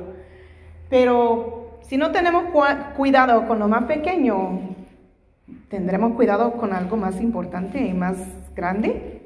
Pero 0.89 1.79
si 1.83 1.97
no 1.97 2.11
tenemos 2.11 2.47
cuidado 2.97 3.47
con 3.47 3.61
lo 3.61 3.68
más 3.68 3.85
pequeño, 3.85 4.61
tendremos 5.68 6.14
cuidado 6.14 6.55
con 6.55 6.73
algo 6.73 6.97
más 6.97 7.21
importante 7.21 7.81
y 7.81 7.93
más 7.93 8.16
grande. 8.57 9.23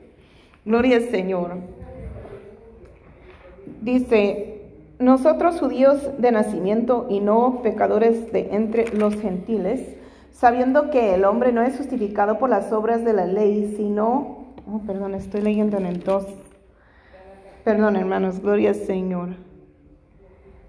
Gloria 0.67 0.97
al 0.97 1.05
Señor. 1.05 1.84
Dice, 3.85 4.62
nosotros 4.99 5.61
judíos 5.61 6.11
de 6.16 6.32
nacimiento 6.32 7.07
y 7.11 7.20
no 7.20 7.61
pecadores 7.62 8.32
de 8.32 8.55
entre 8.55 8.89
los 8.97 9.14
gentiles, 9.16 9.95
sabiendo 10.30 10.89
que 10.89 11.14
el 11.14 11.26
hombre 11.26 11.53
no 11.53 11.61
es 11.61 11.76
justificado 11.76 12.39
por 12.39 12.49
las 12.49 12.72
obras 12.72 13.05
de 13.05 13.12
la 13.12 13.26
ley, 13.26 13.74
sino, 13.76 14.55
oh, 14.66 14.80
perdón, 14.87 15.14
estoy 15.14 15.43
leyendo 15.43 15.76
en 15.76 15.85
el 15.85 16.03
2. 16.03 16.26
Perdón, 17.62 17.97
hermanos, 17.97 18.41
gloria 18.41 18.70
al 18.70 18.76
Señor. 18.76 19.28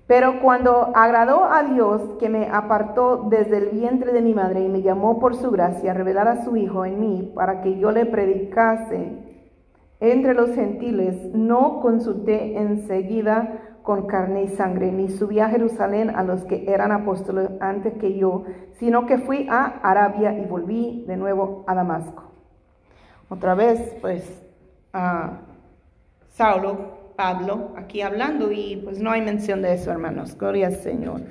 Pero 0.07 0.41
cuando 0.41 0.91
agradó 0.93 1.45
a 1.45 1.63
Dios 1.63 2.01
que 2.19 2.27
me 2.27 2.49
apartó 2.49 3.27
desde 3.29 3.59
el 3.59 3.69
vientre 3.69 4.11
de 4.11 4.21
mi 4.21 4.33
madre 4.33 4.59
y 4.59 4.67
me 4.67 4.81
llamó 4.81 5.19
por 5.19 5.37
su 5.37 5.51
gracia 5.51 5.91
a 5.91 5.93
revelar 5.93 6.27
a 6.27 6.43
su 6.43 6.57
Hijo 6.57 6.83
en 6.83 6.99
mí 6.99 7.31
para 7.33 7.61
que 7.61 7.79
yo 7.79 7.91
le 7.91 8.05
predicase 8.05 9.24
entre 10.11 10.33
los 10.33 10.53
gentiles, 10.53 11.15
no 11.33 11.79
consulté 11.81 12.57
enseguida 12.57 13.77
con 13.83 14.07
carne 14.07 14.43
y 14.43 14.47
sangre, 14.49 14.91
ni 14.91 15.09
subí 15.09 15.39
a 15.39 15.49
Jerusalén 15.49 16.09
a 16.09 16.23
los 16.23 16.43
que 16.45 16.65
eran 16.67 16.91
apóstoles 16.91 17.49
antes 17.59 17.93
que 17.93 18.17
yo, 18.17 18.43
sino 18.73 19.05
que 19.05 19.19
fui 19.19 19.47
a 19.49 19.79
Arabia 19.83 20.37
y 20.37 20.45
volví 20.45 21.05
de 21.07 21.17
nuevo 21.17 21.63
a 21.67 21.75
Damasco. 21.75 22.31
Otra 23.29 23.53
vez, 23.53 23.95
pues, 24.01 24.43
a 24.91 25.41
Saulo, 26.29 27.13
Pablo, 27.15 27.73
aquí 27.77 28.01
hablando 28.01 28.51
y 28.51 28.81
pues 28.83 28.99
no 28.99 29.11
hay 29.11 29.21
mención 29.21 29.61
de 29.61 29.73
eso, 29.73 29.91
hermanos. 29.91 30.37
Gloria 30.37 30.67
al 30.67 30.75
Señor. 30.75 31.21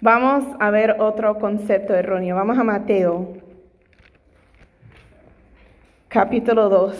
Vamos 0.00 0.44
a 0.60 0.70
ver 0.70 0.96
otro 1.00 1.38
concepto 1.38 1.94
erróneo. 1.94 2.36
Vamos 2.36 2.58
a 2.58 2.64
Mateo 2.64 3.43
capítulo 6.14 6.68
2, 6.68 6.94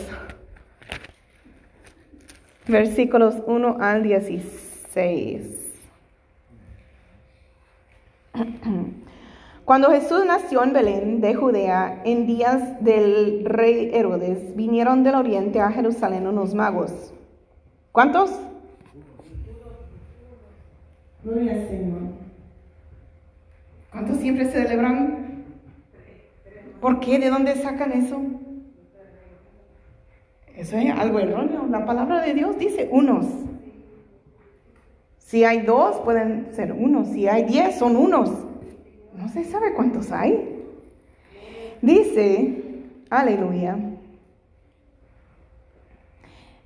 versículos 2.67 3.35
1 3.47 3.77
al 3.79 4.03
16. 4.03 5.71
Cuando 9.63 9.89
Jesús 9.91 10.25
nació 10.25 10.65
en 10.65 10.73
Belén 10.73 11.21
de 11.21 11.33
Judea, 11.33 12.01
en 12.03 12.27
días 12.27 12.83
del 12.83 13.45
rey 13.45 13.91
Herodes, 13.93 14.53
vinieron 14.53 15.03
del 15.03 15.15
oriente 15.15 15.61
a 15.61 15.71
Jerusalén 15.71 16.27
unos 16.27 16.53
magos. 16.53 17.13
¿Cuántos? 17.93 18.37
Gloria 21.23 21.53
al 21.53 21.69
Señor. 21.69 22.01
¿Cuántos 23.93 24.17
siempre 24.17 24.43
se 24.43 24.63
celebran? 24.63 25.45
¿Por 26.81 26.99
qué? 26.99 27.17
¿De 27.17 27.29
dónde 27.29 27.55
sacan 27.55 27.93
eso? 27.93 28.21
Eso 30.57 30.77
es 30.77 30.91
algo 30.91 31.19
erróneo. 31.19 31.65
La 31.69 31.85
palabra 31.85 32.21
de 32.21 32.33
Dios 32.33 32.57
dice 32.57 32.87
unos. 32.91 33.25
Si 35.17 35.43
hay 35.43 35.61
dos, 35.61 35.97
pueden 35.97 36.53
ser 36.53 36.71
unos. 36.71 37.09
Si 37.09 37.27
hay 37.27 37.43
diez, 37.43 37.77
son 37.77 37.95
unos. 37.95 38.29
No 39.17 39.27
se 39.29 39.43
sabe 39.43 39.73
cuántos 39.73 40.11
hay. 40.11 40.63
Dice, 41.81 42.83
aleluya. 43.09 43.77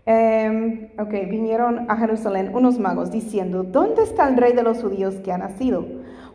Em, 0.05 0.89
ok, 0.97 1.11
vinieron 1.29 1.89
a 1.89 1.97
Jerusalén 1.97 2.51
unos 2.53 2.79
magos 2.79 3.11
diciendo, 3.11 3.63
¿dónde 3.63 4.03
está 4.03 4.27
el 4.27 4.37
rey 4.37 4.53
de 4.53 4.63
los 4.63 4.81
judíos 4.81 5.15
que 5.15 5.31
ha 5.31 5.37
nacido? 5.37 5.85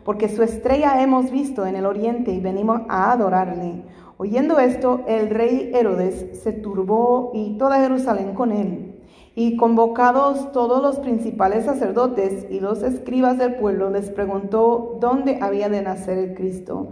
Porque 0.05 0.29
su 0.29 0.43
estrella 0.43 1.01
hemos 1.01 1.31
visto 1.31 1.65
en 1.65 1.75
el 1.75 1.85
oriente 1.85 2.31
y 2.31 2.39
venimos 2.39 2.81
a 2.87 3.11
adorarle. 3.11 3.83
Oyendo 4.17 4.59
esto, 4.59 5.01
el 5.07 5.29
rey 5.29 5.71
Herodes 5.73 6.39
se 6.41 6.53
turbó 6.53 7.31
y 7.33 7.57
toda 7.57 7.81
Jerusalén 7.81 8.33
con 8.33 8.53
él. 8.53 8.95
Y 9.35 9.57
convocados 9.57 10.53
todos 10.53 10.81
los 10.81 10.99
principales 10.99 11.65
sacerdotes 11.65 12.47
y 12.49 12.61
los 12.61 12.81
escribas 12.81 13.37
del 13.37 13.55
pueblo, 13.55 13.89
les 13.89 14.09
preguntó 14.11 14.97
dónde 15.01 15.39
había 15.41 15.67
de 15.67 15.81
nacer 15.81 16.17
el 16.17 16.33
Cristo. 16.33 16.91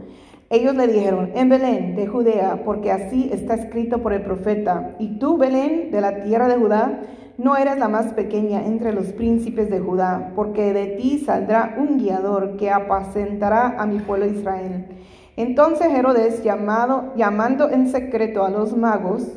Ellos 0.50 0.76
le 0.76 0.88
dijeron, 0.88 1.32
en 1.34 1.48
Belén 1.48 1.96
de 1.96 2.08
Judea, 2.08 2.64
porque 2.66 2.92
así 2.92 3.30
está 3.32 3.54
escrito 3.54 4.00
por 4.00 4.12
el 4.12 4.24
profeta. 4.24 4.94
Y 5.00 5.18
tú, 5.18 5.38
Belén, 5.38 5.92
de 5.92 6.02
la 6.02 6.26
tierra 6.26 6.50
de 6.50 6.58
Judá, 6.58 7.04
no 7.38 7.56
eres 7.56 7.78
la 7.78 7.88
más 7.88 8.08
pequeña 8.14 8.66
entre 8.66 8.92
los 8.92 9.08
príncipes 9.14 9.70
de 9.70 9.80
Judá, 9.80 10.34
porque 10.36 10.74
de 10.74 10.88
ti 10.98 11.20
saldrá 11.20 11.76
un 11.80 12.00
guiador 12.00 12.58
que 12.58 12.70
apacentará 12.70 13.82
a 13.82 13.86
mi 13.86 14.00
pueblo 14.00 14.26
Israel. 14.26 14.88
Entonces 15.36 15.88
Herodes, 15.88 16.44
llamado, 16.44 17.14
llamando 17.16 17.70
en 17.70 17.90
secreto 17.90 18.46
a 18.46 18.50
los 18.50 18.78
magos, 18.78 19.28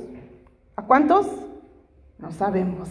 ¿a 0.77 0.83
cuántos? 0.83 1.27
No 2.19 2.31
sabemos. 2.31 2.91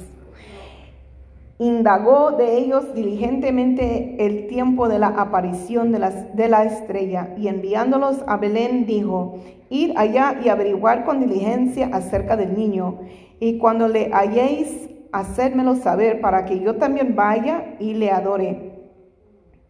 Indagó 1.58 2.32
de 2.32 2.58
ellos 2.58 2.94
diligentemente 2.94 4.26
el 4.26 4.48
tiempo 4.48 4.90
de 4.90 5.00
la 5.00 5.08
aparición 5.08 5.92
de, 5.92 6.12
de 6.34 6.50
la 6.50 6.66
estrella 6.66 7.34
y 7.38 7.48
enviándolos 7.48 8.24
a 8.28 8.38
Belén 8.38 8.86
dijo, 8.86 9.40
ir 9.70 9.94
allá 9.98 10.40
y 10.44 10.50
averiguar 10.50 11.06
con 11.06 11.22
diligencia 11.22 11.90
acerca 11.94 12.36
del 12.36 12.58
niño, 12.58 13.00
y 13.40 13.58
cuando 13.58 13.88
le 13.88 14.12
halléis, 14.14 14.90
hacedmelo 15.12 15.76
saber 15.76 16.20
para 16.20 16.46
que 16.46 16.60
yo 16.60 16.76
también 16.76 17.16
vaya 17.16 17.76
y 17.80 17.94
le 17.94 18.12
adore. 18.12 18.75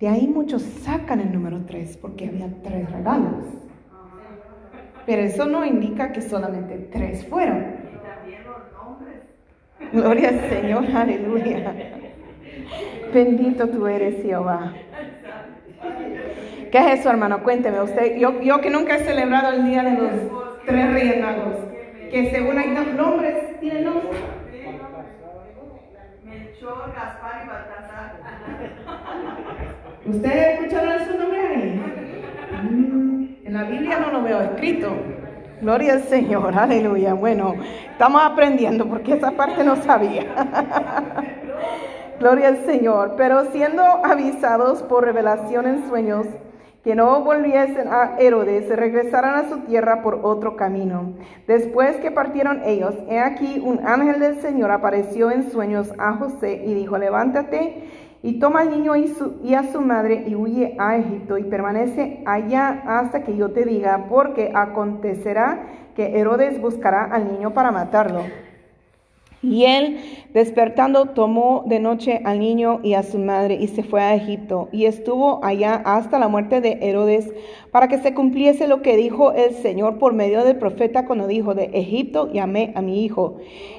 De 0.00 0.08
ahí 0.08 0.28
muchos 0.28 0.62
sacan 0.62 1.20
el 1.20 1.32
número 1.32 1.60
3 1.66 1.96
porque 1.96 2.28
había 2.28 2.48
tres 2.62 2.90
regalos. 2.90 3.44
Pero 5.06 5.22
eso 5.22 5.46
no 5.46 5.64
indica 5.64 6.12
que 6.12 6.20
solamente 6.20 6.76
tres 6.92 7.26
fueron. 7.26 7.78
Gloria 9.92 10.28
al 10.28 10.50
Señor, 10.50 10.84
aleluya. 10.94 11.74
Bendito 13.12 13.68
tú 13.68 13.86
eres, 13.86 14.22
Jehová. 14.22 14.74
¿Qué 16.70 16.78
es 16.78 17.00
eso, 17.00 17.10
hermano? 17.10 17.42
Cuénteme 17.42 17.80
usted. 17.80 18.18
Yo, 18.18 18.40
yo 18.42 18.60
que 18.60 18.70
nunca 18.70 18.96
he 18.96 19.04
celebrado 19.04 19.54
el 19.54 19.64
día 19.64 19.82
de 19.82 19.92
los 19.92 20.10
tres 20.66 20.92
reyes 20.92 21.24
que 22.10 22.30
según 22.30 22.58
hay 22.58 22.68
nombres, 22.68 23.60
¿tienen 23.60 23.84
nombres? 23.84 24.20
Melchor, 26.24 26.92
Gaspar 26.94 27.42
y 27.44 27.48
Baltasar. 27.48 27.77
¿Usted 30.08 30.54
escucharon 30.54 31.02
esos 31.02 31.18
nombres 31.18 31.44
ahí? 31.50 31.82
Mm, 32.62 33.46
en 33.46 33.52
la 33.52 33.64
Biblia 33.64 33.98
no 33.98 34.10
lo 34.10 34.22
veo 34.22 34.40
escrito. 34.40 34.90
Gloria 35.60 35.94
al 35.94 36.02
Señor, 36.04 36.56
aleluya. 36.56 37.12
Bueno, 37.12 37.54
estamos 37.90 38.22
aprendiendo 38.22 38.88
porque 38.88 39.14
esa 39.14 39.32
parte 39.32 39.62
no 39.64 39.76
sabía. 39.76 40.24
Gloria 42.20 42.48
al 42.48 42.64
Señor. 42.64 43.16
Pero 43.18 43.50
siendo 43.52 43.82
avisados 43.82 44.82
por 44.84 45.04
revelación 45.04 45.66
en 45.66 45.88
sueños, 45.88 46.26
que 46.82 46.94
no 46.94 47.22
volviesen 47.22 47.88
a 47.88 48.16
Herodes, 48.18 48.66
regresaran 48.74 49.34
a 49.34 49.48
su 49.50 49.58
tierra 49.66 50.00
por 50.00 50.20
otro 50.22 50.56
camino. 50.56 51.12
Después 51.46 51.96
que 51.96 52.10
partieron 52.10 52.62
ellos, 52.64 52.94
he 53.10 53.18
aquí 53.18 53.60
un 53.62 53.86
ángel 53.86 54.20
del 54.20 54.40
Señor 54.40 54.70
apareció 54.70 55.30
en 55.30 55.50
sueños 55.50 55.92
a 55.98 56.14
José 56.14 56.62
y 56.64 56.72
dijo, 56.72 56.96
levántate 56.96 58.07
y 58.22 58.38
toma 58.40 58.60
al 58.60 58.70
niño 58.70 58.96
y, 58.96 59.54
a 59.54 59.72
su 59.72 59.80
madre 59.80 60.24
y 60.26 60.34
huye 60.34 60.74
a 60.78 60.96
Egipto 60.96 61.38
y 61.38 61.44
permanece 61.44 62.22
allá 62.26 62.82
hasta 62.86 63.22
que 63.22 63.36
yo 63.36 63.50
te 63.50 63.64
diga, 63.64 64.06
porque 64.08 64.50
acontecerá 64.54 65.66
que 65.94 66.18
Herodes 66.18 66.60
buscará 66.60 67.04
al 67.04 67.32
niño 67.32 67.54
para 67.54 67.70
matarlo. 67.70 68.22
Y 69.40 69.66
él, 69.66 69.98
despertando, 70.34 71.10
tomó 71.10 71.62
de 71.66 71.78
noche 71.78 72.20
al 72.24 72.40
niño 72.40 72.80
y 72.82 72.94
a 72.94 73.04
su 73.04 73.18
madre 73.18 73.54
y 73.54 73.68
se 73.68 73.84
fue 73.84 74.02
a 74.02 74.16
Egipto 74.16 74.68
y 74.72 74.86
estuvo 74.86 75.44
allá 75.44 75.76
hasta 75.84 76.18
la 76.18 76.26
muerte 76.26 76.60
de 76.60 76.78
Herodes 76.82 77.32
para 77.70 77.86
que 77.86 77.98
se 77.98 78.14
cumpliese 78.14 78.66
lo 78.66 78.82
que 78.82 78.96
dijo 78.96 79.32
el 79.32 79.54
Señor 79.54 79.98
por 79.98 80.12
medio 80.12 80.42
del 80.42 80.58
profeta 80.58 81.06
cuando 81.06 81.28
dijo, 81.28 81.54
de 81.54 81.70
Egipto 81.72 82.32
llamé 82.32 82.72
a 82.74 82.82
mi 82.82 83.04
hijo. 83.04 83.36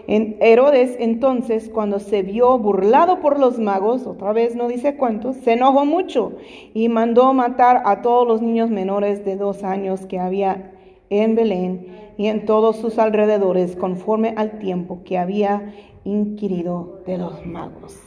En 0.07 0.37
Herodes 0.39 0.95
entonces, 0.97 1.69
cuando 1.69 1.99
se 1.99 2.21
vio 2.21 2.57
burlado 2.57 3.19
por 3.19 3.37
los 3.37 3.59
magos, 3.59 4.07
otra 4.07 4.31
vez 4.31 4.55
no 4.55 4.69
dice 4.69 4.95
cuántos, 4.95 5.35
se 5.37 5.53
enojó 5.53 5.83
mucho 5.85 6.37
y 6.73 6.87
mandó 6.87 7.33
matar 7.33 7.81
a 7.83 8.01
todos 8.01 8.25
los 8.25 8.41
niños 8.41 8.69
menores 8.69 9.25
de 9.25 9.35
dos 9.35 9.65
años 9.65 10.05
que 10.05 10.19
había 10.19 10.71
en 11.09 11.35
Belén 11.35 12.13
y 12.17 12.27
en 12.27 12.45
todos 12.45 12.77
sus 12.77 12.99
alrededores, 12.99 13.75
conforme 13.75 14.33
al 14.37 14.59
tiempo 14.59 15.03
que 15.03 15.17
había 15.17 15.73
inquirido 16.03 17.01
de 17.05 17.17
los 17.17 17.45
magos. 17.45 17.97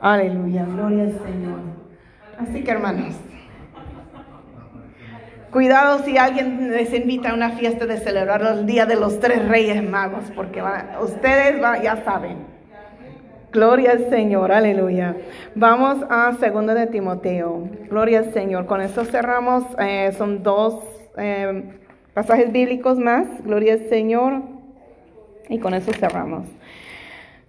Aleluya, 0.00 0.64
gloria 0.64 1.04
al 1.04 1.12
Señor. 1.12 1.60
Así 2.38 2.64
que 2.64 2.70
hermanos, 2.70 3.14
cuidado 5.50 6.00
si 6.04 6.18
alguien 6.18 6.72
les 6.72 6.92
invita 6.92 7.30
a 7.30 7.34
una 7.34 7.50
fiesta 7.50 7.86
de 7.86 7.98
celebrar 7.98 8.42
el 8.42 8.66
Día 8.66 8.86
de 8.86 8.96
los 8.96 9.20
Tres 9.20 9.48
Reyes 9.48 9.88
Magos, 9.88 10.24
porque 10.34 10.62
ustedes 11.00 11.60
ya 11.82 12.02
saben. 12.04 12.54
Gloria 13.52 13.92
al 13.92 14.10
Señor, 14.10 14.50
aleluya. 14.50 15.16
Vamos 15.54 16.04
a 16.10 16.32
segundo 16.40 16.74
de 16.74 16.88
Timoteo. 16.88 17.68
Gloria 17.88 18.18
al 18.18 18.32
Señor. 18.32 18.66
Con 18.66 18.80
esto 18.80 19.04
cerramos. 19.04 19.62
Eh, 19.78 20.10
son 20.18 20.42
dos 20.42 20.82
eh, 21.16 21.62
pasajes 22.14 22.52
bíblicos 22.52 22.98
más, 22.98 23.26
gloria 23.44 23.74
al 23.74 23.88
Señor. 23.88 24.42
Y 25.48 25.58
con 25.58 25.74
eso 25.74 25.92
cerramos. 25.92 26.46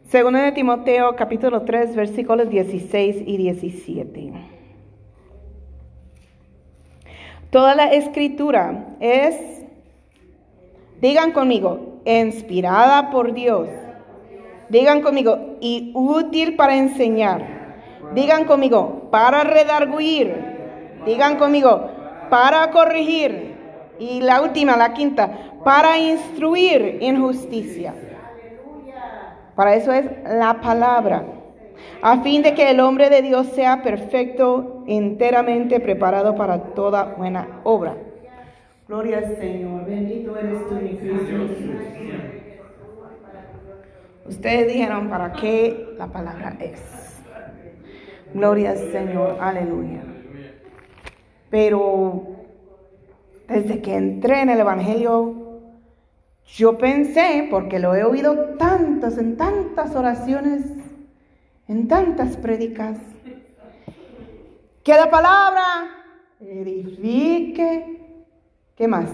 Segundo 0.09 0.39
de 0.39 0.51
Timoteo, 0.51 1.15
capítulo 1.15 1.61
3, 1.61 1.95
versículos 1.95 2.49
16 2.49 3.23
y 3.25 3.37
17. 3.37 4.33
Toda 7.51 7.75
la 7.75 7.93
escritura 7.93 8.97
es, 8.99 9.35
digan 10.99 11.31
conmigo, 11.31 12.01
inspirada 12.05 13.11
por 13.11 13.33
Dios. 13.33 13.69
Digan 14.69 15.01
conmigo, 15.01 15.57
y 15.61 15.91
útil 15.93 16.55
para 16.55 16.75
enseñar. 16.75 17.75
Digan 18.13 18.45
conmigo, 18.45 19.07
para 19.11 19.43
redarguir. 19.43 20.33
Digan 21.05 21.37
conmigo, 21.37 21.89
para 22.29 22.71
corregir 22.71 23.54
y 23.99 24.21
la 24.21 24.41
última, 24.41 24.77
la 24.77 24.93
quinta, 24.93 25.59
para 25.63 25.97
instruir 25.97 26.99
en 27.01 27.21
justicia. 27.21 27.93
Para 29.55 29.75
eso 29.75 29.91
es 29.93 30.05
la 30.27 30.59
palabra. 30.61 31.23
A 32.01 32.21
fin 32.21 32.41
de 32.43 32.53
que 32.53 32.69
el 32.69 32.79
hombre 32.79 33.09
de 33.09 33.21
Dios 33.21 33.47
sea 33.47 33.81
perfecto, 33.81 34.83
enteramente 34.87 35.79
preparado 35.79 36.35
para 36.35 36.73
toda 36.73 37.15
buena 37.17 37.61
obra. 37.63 37.95
Gloria 38.87 39.17
al 39.17 39.37
Señor. 39.37 39.85
Bendito 39.85 40.37
eres 40.37 40.67
tú, 40.67 40.75
mi 40.75 40.95
Cristo. 40.95 41.35
Ustedes 44.27 44.67
dijeron 44.67 45.09
para 45.09 45.33
qué 45.33 45.95
la 45.97 46.07
palabra 46.07 46.55
es. 46.59 47.21
Gloria 48.33 48.71
al 48.71 48.77
Señor. 48.91 49.37
Aleluya. 49.39 50.01
Pero 51.49 52.34
desde 53.47 53.81
que 53.81 53.95
entré 53.95 54.41
en 54.41 54.49
el 54.49 54.59
Evangelio, 54.59 55.45
yo 56.47 56.77
pensé, 56.77 57.47
porque 57.49 57.79
lo 57.79 57.95
he 57.95 58.03
oído 58.03 58.55
tantas, 58.57 59.17
en 59.17 59.35
tantas 59.37 59.95
oraciones, 59.95 60.65
en 61.67 61.87
tantas 61.87 62.37
prédicas, 62.37 62.97
que 64.83 64.93
la 64.93 65.09
palabra 65.09 65.63
edifique, 66.39 68.17
¿qué 68.75 68.87
más? 68.87 69.09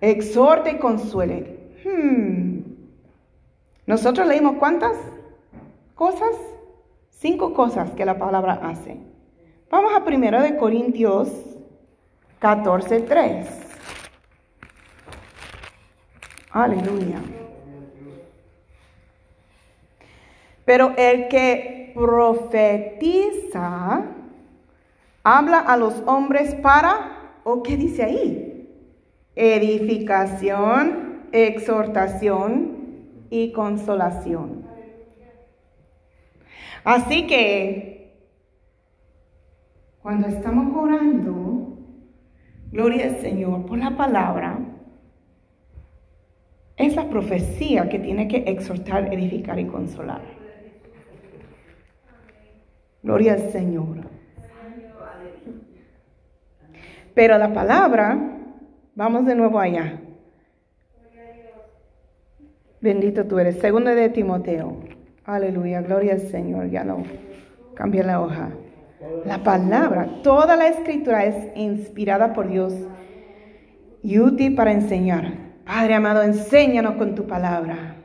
Exhorte 0.00 0.72
y 0.72 0.78
consuele. 0.78 1.72
Hmm. 1.84 2.60
Nosotros 3.86 4.26
leímos 4.28 4.56
cuántas 4.56 4.96
cosas? 5.96 6.36
Cinco 7.10 7.52
cosas 7.52 7.90
que 7.90 8.04
la 8.04 8.18
palabra 8.18 8.60
hace. 8.62 8.96
Vamos 9.68 9.92
a 9.94 10.04
primero 10.04 10.40
de 10.40 10.56
Corintios 10.56 11.49
14.3. 12.40 13.46
Aleluya. 16.52 17.18
Pero 20.64 20.94
el 20.96 21.28
que 21.28 21.92
profetiza 21.94 22.96
habla 25.22 25.58
a 25.58 25.76
los 25.76 26.02
hombres 26.06 26.54
para, 26.56 27.38
¿o 27.44 27.62
qué 27.62 27.76
dice 27.76 28.04
ahí? 28.04 28.68
Edificación, 29.36 31.26
exhortación 31.32 32.78
y 33.30 33.52
consolación. 33.52 34.64
Así 36.84 37.26
que, 37.26 38.16
cuando 40.02 40.28
estamos 40.28 40.74
orando, 40.74 41.49
Gloria 42.72 43.06
al 43.06 43.16
Señor 43.16 43.66
por 43.66 43.78
la 43.78 43.96
palabra. 43.96 44.58
Es 46.76 46.94
la 46.96 47.08
profecía 47.08 47.88
que 47.88 47.98
tiene 47.98 48.28
que 48.28 48.38
exhortar, 48.46 49.12
edificar 49.12 49.58
y 49.58 49.66
consolar. 49.66 50.22
Gloria 53.02 53.34
al 53.34 53.50
Señor. 53.50 53.98
Pero 57.14 57.38
la 57.38 57.52
palabra, 57.52 58.18
vamos 58.94 59.26
de 59.26 59.34
nuevo 59.34 59.58
allá. 59.58 60.00
Bendito 62.80 63.26
tú 63.26 63.38
eres. 63.38 63.58
Segundo 63.58 63.90
de 63.90 64.08
Timoteo. 64.08 64.80
Aleluya. 65.24 65.82
Gloria 65.82 66.14
al 66.14 66.20
Señor. 66.20 66.70
Ya 66.70 66.84
no. 66.84 67.02
Cambia 67.74 68.04
la 68.04 68.22
hoja. 68.22 68.50
La 69.24 69.42
palabra, 69.42 70.20
toda 70.22 70.56
la 70.56 70.68
escritura 70.68 71.24
es 71.24 71.56
inspirada 71.56 72.32
por 72.34 72.48
Dios 72.48 72.74
y 74.02 74.18
útil 74.18 74.54
para 74.54 74.72
enseñar. 74.72 75.32
Padre 75.64 75.94
amado, 75.94 76.22
enséñanos 76.22 76.96
con 76.96 77.14
tu 77.14 77.26
palabra. 77.26 77.96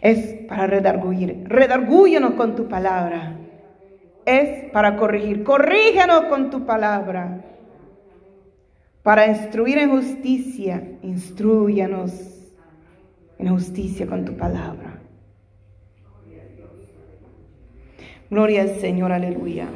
Es 0.00 0.46
para 0.48 0.66
redarguir. 0.66 1.44
Redargúyenos 1.46 2.34
con 2.34 2.54
tu 2.54 2.68
palabra. 2.68 3.36
Es 4.24 4.70
para 4.70 4.96
corregir. 4.96 5.44
Corrígenos 5.44 6.26
con 6.26 6.50
tu 6.50 6.64
palabra. 6.64 7.44
Para 9.02 9.26
instruir 9.26 9.78
en 9.78 9.90
justicia. 9.90 10.82
Instruyanos 11.02 12.12
en 13.38 13.48
justicia 13.48 14.06
con 14.06 14.24
tu 14.24 14.36
palabra. 14.36 14.99
Gloria 18.30 18.62
al 18.62 18.76
Señor, 18.76 19.10
aleluya. 19.10 19.66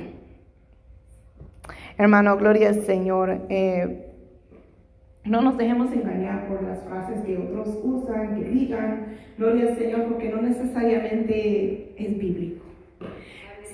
Hermano, 1.99 2.37
gloria 2.37 2.69
al 2.69 2.83
Señor. 2.83 3.41
Eh, 3.49 4.13
no 5.25 5.41
nos 5.41 5.57
dejemos 5.57 5.93
engañar 5.93 6.47
por 6.47 6.63
las 6.63 6.85
frases 6.85 7.25
que 7.25 7.37
otros 7.37 7.77
usan, 7.83 8.37
que 8.37 8.49
digan, 8.49 9.17
gloria 9.39 9.71
al 9.71 9.77
Señor, 9.77 10.05
porque 10.05 10.29
no 10.29 10.41
necesariamente 10.41 11.95
es 11.97 12.17
bíblico. 12.17 12.65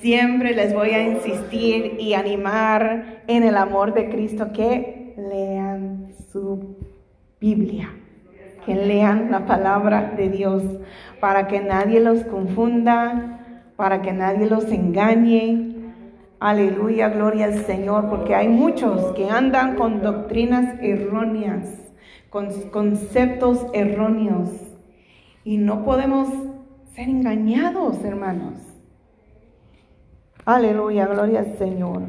Siempre 0.01 0.55
les 0.55 0.73
voy 0.73 0.91
a 0.91 1.03
insistir 1.03 1.97
y 1.99 2.15
animar 2.15 3.23
en 3.27 3.43
el 3.43 3.59
amor 3.59 3.93
de 3.93 4.09
Cristo 4.09 4.51
que 4.53 5.13
lean 5.19 6.13
su 6.33 6.77
Biblia, 7.39 7.91
que 8.65 8.75
lean 8.75 9.31
la 9.31 9.45
palabra 9.45 10.15
de 10.17 10.31
Dios, 10.31 10.63
para 11.21 11.49
que 11.49 11.61
nadie 11.61 12.01
los 12.01 12.25
confunda, 12.25 13.40
para 13.81 14.03
que 14.03 14.13
nadie 14.13 14.47
los 14.47 14.71
engañe, 14.71 15.71
Aleluya, 16.39 17.09
gloria 17.09 17.47
al 17.47 17.65
Señor, 17.65 18.11
porque 18.11 18.35
hay 18.35 18.47
muchos 18.47 19.15
que 19.15 19.31
andan 19.31 19.75
con 19.77 20.03
doctrinas 20.03 20.79
erróneas, 20.83 21.67
con 22.29 22.51
conceptos 22.71 23.67
erróneos. 23.73 24.51
Y 25.45 25.57
no 25.57 25.83
podemos 25.83 26.29
ser 26.95 27.09
engañados, 27.09 28.05
hermanos. 28.05 28.59
Aleluya, 30.45 31.07
gloria 31.07 31.41
al 31.41 31.57
Señor. 31.57 32.03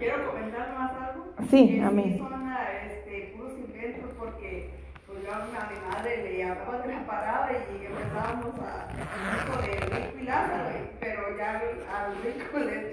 Quiero 0.00 0.28
comentar 0.28 0.74
más 0.76 0.92
algo. 0.92 1.24
Sí, 1.48 1.80
amén. 1.80 2.18
Son 2.18 2.32
este, 2.84 3.32
puros 3.36 3.52
inventos 3.60 4.10
porque 4.18 4.79
yo 5.22 5.32
a 5.32 5.70
mi 5.70 5.78
madre 5.86 6.22
le 6.22 6.44
hablaba 6.44 6.78
de 6.78 6.92
la 6.92 7.06
parada 7.06 7.50
y 7.52 7.86
empezábamos 7.86 8.54
a 8.60 8.88
con 9.46 9.64
el 9.64 9.80
rico 9.80 10.18
y 10.20 10.24
Lázaro, 10.24 10.70
pero 11.00 11.36
ya 11.36 11.62
al, 11.90 12.16
rico 12.22 12.58
le 12.58 12.90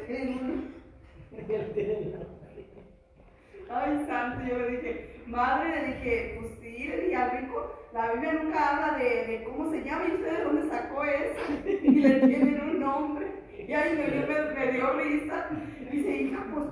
Ay, 3.69 4.05
santo, 4.07 4.47
yo 4.47 4.57
le 4.59 4.77
dije, 4.77 5.21
madre, 5.27 5.69
le 5.69 5.87
dije, 5.87 6.37
pues 6.39 6.53
sí, 6.61 6.87
dije 6.87 7.15
al 7.15 7.31
rico, 7.31 7.75
la 7.93 8.13
Biblia 8.13 8.33
nunca 8.33 8.69
habla 8.69 8.97
de, 8.97 9.27
de 9.27 9.43
cómo 9.43 9.69
se 9.71 9.83
llama 9.83 10.05
y 10.07 10.13
usted 10.13 10.37
de 10.37 10.43
dónde 10.43 10.69
sacó 10.69 11.03
eso, 11.03 11.41
y 11.65 11.99
le 11.99 12.19
tienen 12.21 12.61
un 12.61 12.79
nombre. 12.79 13.27
Y 13.67 13.73
ahí 13.73 13.97
me, 13.97 14.55
me, 14.55 14.71
dio 14.71 14.93
risa. 14.93 15.49
Dice, 15.91 16.15
hija, 16.15 16.45
pues, 16.53 16.65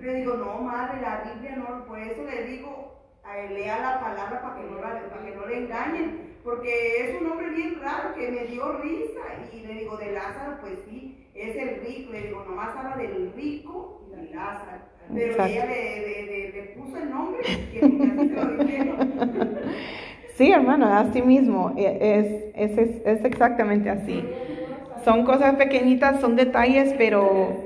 le 0.00 0.14
digo, 0.14 0.34
no, 0.34 0.60
madre, 0.60 1.00
la 1.00 1.22
Biblia 1.24 1.56
no, 1.56 1.84
por 1.84 1.98
eso 1.98 2.22
le 2.22 2.44
digo, 2.44 2.95
lea 3.50 3.78
la 3.80 4.00
palabra 4.00 4.40
para 4.40 4.56
que 4.56 4.62
no, 4.64 4.80
la, 4.80 5.08
para 5.08 5.24
que 5.24 5.36
no 5.36 5.46
le 5.46 5.58
engañen, 5.58 6.36
porque 6.44 7.04
es 7.04 7.20
un 7.20 7.28
nombre 7.28 7.50
bien 7.50 7.80
raro 7.80 8.14
que 8.14 8.30
me 8.30 8.44
dio 8.44 8.78
risa 8.78 9.20
y 9.52 9.60
le 9.60 9.74
digo, 9.74 9.96
de 9.96 10.12
Lázaro, 10.12 10.58
pues 10.60 10.78
sí, 10.88 11.26
es 11.34 11.56
el 11.56 11.80
rico, 11.84 12.12
le 12.12 12.22
digo, 12.22 12.44
nomás 12.48 12.76
habla 12.76 12.96
del 12.96 13.32
rico 13.34 14.02
y 14.06 14.16
de 14.16 14.34
Lázaro, 14.34 14.82
pero 15.12 15.44
ella 15.44 15.66
le, 15.66 16.52
le, 16.52 16.62
puso 16.76 16.96
el 16.96 17.10
nombre 17.10 17.40
así 17.42 17.78
se 17.78 18.44
lo 18.44 18.64
dijeron. 18.64 19.58
Sí, 20.36 20.50
hermano, 20.52 20.92
así 20.92 21.22
mismo, 21.22 21.72
e, 21.78 22.52
es, 22.54 22.78
es, 22.78 23.00
es 23.06 23.24
exactamente 23.24 23.88
así. 23.88 24.22
Son 25.02 25.24
cosas 25.24 25.54
pequeñitas, 25.54 26.20
son 26.20 26.36
detalles, 26.36 26.94
pero 26.98 27.64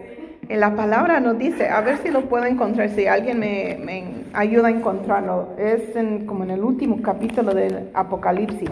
en 0.50 0.58
la 0.58 0.74
palabra 0.74 1.20
nos 1.20 1.38
dice, 1.38 1.68
a 1.68 1.80
ver 1.80 1.98
si 1.98 2.10
lo 2.10 2.22
puedo 2.22 2.44
encontrar, 2.44 2.88
si 2.90 3.06
alguien 3.06 3.38
me, 3.38 4.04
ayuda 4.32 4.66
a 4.66 4.70
encontrarlo. 4.72 5.50
Es 5.56 5.94
como 6.26 6.42
en 6.42 6.50
el 6.50 6.64
último 6.64 7.00
capítulo 7.02 7.54
del 7.54 7.90
Apocalipsis. 7.94 8.70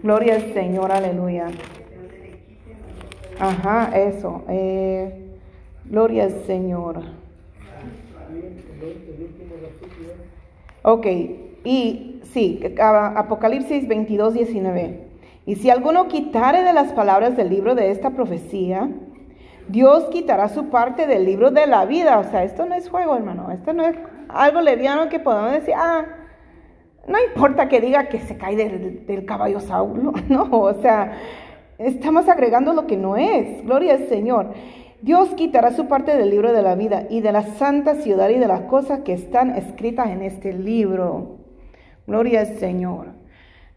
Gloria 0.00 0.36
al 0.36 0.54
Señor, 0.54 0.92
aleluya. 0.92 1.48
Ajá, 3.40 3.90
eso. 3.98 4.44
Eh, 4.48 5.12
gloria 5.86 6.24
al 6.24 6.44
Señor. 6.46 7.02
Ok, 10.82 11.06
y 11.64 12.20
sí, 12.32 12.60
Apocalipsis 12.78 13.88
22, 13.88 14.34
19. 14.34 15.00
Y 15.46 15.56
si 15.56 15.68
alguno 15.68 16.06
quitare 16.06 16.62
de 16.62 16.72
las 16.72 16.92
palabras 16.92 17.36
del 17.36 17.50
libro 17.50 17.74
de 17.74 17.90
esta 17.90 18.10
profecía, 18.10 18.88
Dios 19.70 20.04
quitará 20.10 20.48
su 20.48 20.68
parte 20.68 21.06
del 21.06 21.24
libro 21.24 21.50
de 21.50 21.66
la 21.66 21.84
vida. 21.84 22.18
O 22.18 22.24
sea, 22.24 22.42
esto 22.42 22.66
no 22.66 22.74
es 22.74 22.88
juego, 22.88 23.16
hermano. 23.16 23.52
Esto 23.52 23.72
no 23.72 23.84
es 23.84 23.96
algo 24.28 24.60
leviano 24.60 25.08
que 25.08 25.20
podamos 25.20 25.52
decir, 25.52 25.74
ah, 25.76 26.04
no 27.06 27.16
importa 27.22 27.68
que 27.68 27.80
diga 27.80 28.08
que 28.08 28.18
se 28.18 28.36
cae 28.36 28.56
del, 28.56 29.24
caballo 29.24 29.60
Saulo. 29.60 30.12
No, 30.28 30.48
o 30.50 30.74
sea, 30.80 31.12
estamos 31.78 32.28
agregando 32.28 32.72
lo 32.72 32.86
que 32.86 32.96
no 32.96 33.16
es. 33.16 33.64
Gloria 33.64 33.94
al 33.94 34.08
Señor. 34.08 34.54
Dios 35.02 35.30
quitará 35.30 35.70
su 35.70 35.86
parte 35.86 36.16
del 36.16 36.30
libro 36.30 36.52
de 36.52 36.62
la 36.62 36.74
vida 36.74 37.06
y 37.08 37.20
de 37.20 37.32
la 37.32 37.42
santa 37.42 37.94
ciudad 37.94 38.28
y 38.28 38.38
de 38.38 38.48
las 38.48 38.62
cosas 38.62 39.00
que 39.00 39.12
están 39.12 39.56
escritas 39.56 40.08
en 40.08 40.22
este 40.22 40.52
libro. 40.52 41.38
Gloria 42.06 42.40
al 42.40 42.58
Señor. 42.58 43.06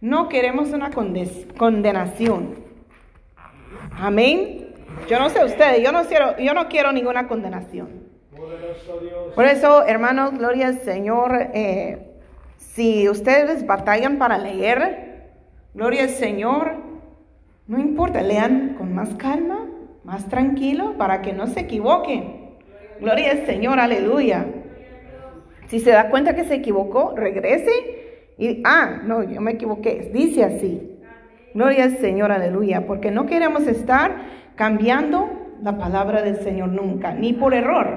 No 0.01 0.27
queremos 0.27 0.73
una 0.73 0.89
condenación. 0.91 2.55
Amén. 3.95 4.62
Yo 5.09 5.19
no 5.19 5.29
sé 5.29 5.43
ustedes, 5.43 5.83
yo 5.83 5.91
no 5.91 6.03
quiero, 6.03 6.37
yo 6.37 6.53
no 6.53 6.67
quiero 6.67 6.91
ninguna 6.91 7.27
condenación. 7.27 8.03
Por 9.35 9.45
eso, 9.45 9.85
hermanos, 9.85 10.37
gloria 10.37 10.67
al 10.67 10.79
Señor. 10.79 11.49
Eh, 11.53 12.09
si 12.57 13.09
ustedes 13.09 13.65
batallan 13.65 14.17
para 14.17 14.37
leer, 14.37 15.31
gloria 15.73 16.03
al 16.03 16.09
Señor, 16.09 16.75
no 17.67 17.79
importa, 17.79 18.21
lean 18.21 18.75
con 18.77 18.93
más 18.93 19.09
calma, 19.15 19.69
más 20.03 20.27
tranquilo, 20.27 20.97
para 20.97 21.21
que 21.21 21.33
no 21.33 21.47
se 21.47 21.61
equivoquen. 21.61 22.57
Gloria 22.99 23.31
al 23.31 23.45
Señor, 23.45 23.79
aleluya. 23.79 24.45
Si 25.67 25.79
se 25.79 25.91
da 25.91 26.09
cuenta 26.09 26.35
que 26.35 26.43
se 26.43 26.55
equivocó, 26.55 27.13
regrese 27.15 27.71
y, 28.37 28.61
ah, 28.65 29.01
no, 29.03 29.23
yo 29.23 29.41
me 29.41 29.51
equivoqué, 29.51 30.11
dice 30.13 30.43
así. 30.43 30.99
Gloria 31.53 31.85
al 31.85 31.97
Señor, 31.97 32.31
aleluya, 32.31 32.85
porque 32.87 33.11
no 33.11 33.25
queremos 33.25 33.67
estar 33.67 34.25
cambiando 34.55 35.29
la 35.61 35.77
palabra 35.77 36.21
del 36.21 36.37
Señor 36.37 36.69
nunca, 36.69 37.13
ni 37.13 37.33
por 37.33 37.53
error. 37.53 37.87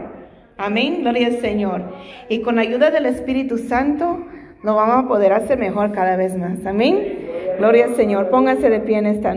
Amén, 0.57 1.03
gloria 1.03 1.27
al 1.27 1.39
Señor. 1.41 1.83
Y 2.29 2.41
con 2.41 2.57
la 2.57 2.63
ayuda 2.63 2.91
del 2.91 3.07
Espíritu 3.07 3.59
Santo 3.59 4.25
lo 4.63 4.75
vamos 4.75 5.05
a 5.05 5.09
poder 5.09 5.33
hacer 5.33 5.59
mejor 5.59 5.93
cada 5.93 6.17
vez 6.17 6.37
más. 6.37 6.65
Amén. 6.65 7.27
Gloria 7.59 7.85
al 7.85 7.95
Señor. 7.95 8.31
Póngase 8.31 8.71
de 8.71 8.81
pie 8.81 8.99
en 8.99 9.07
esta 9.07 9.35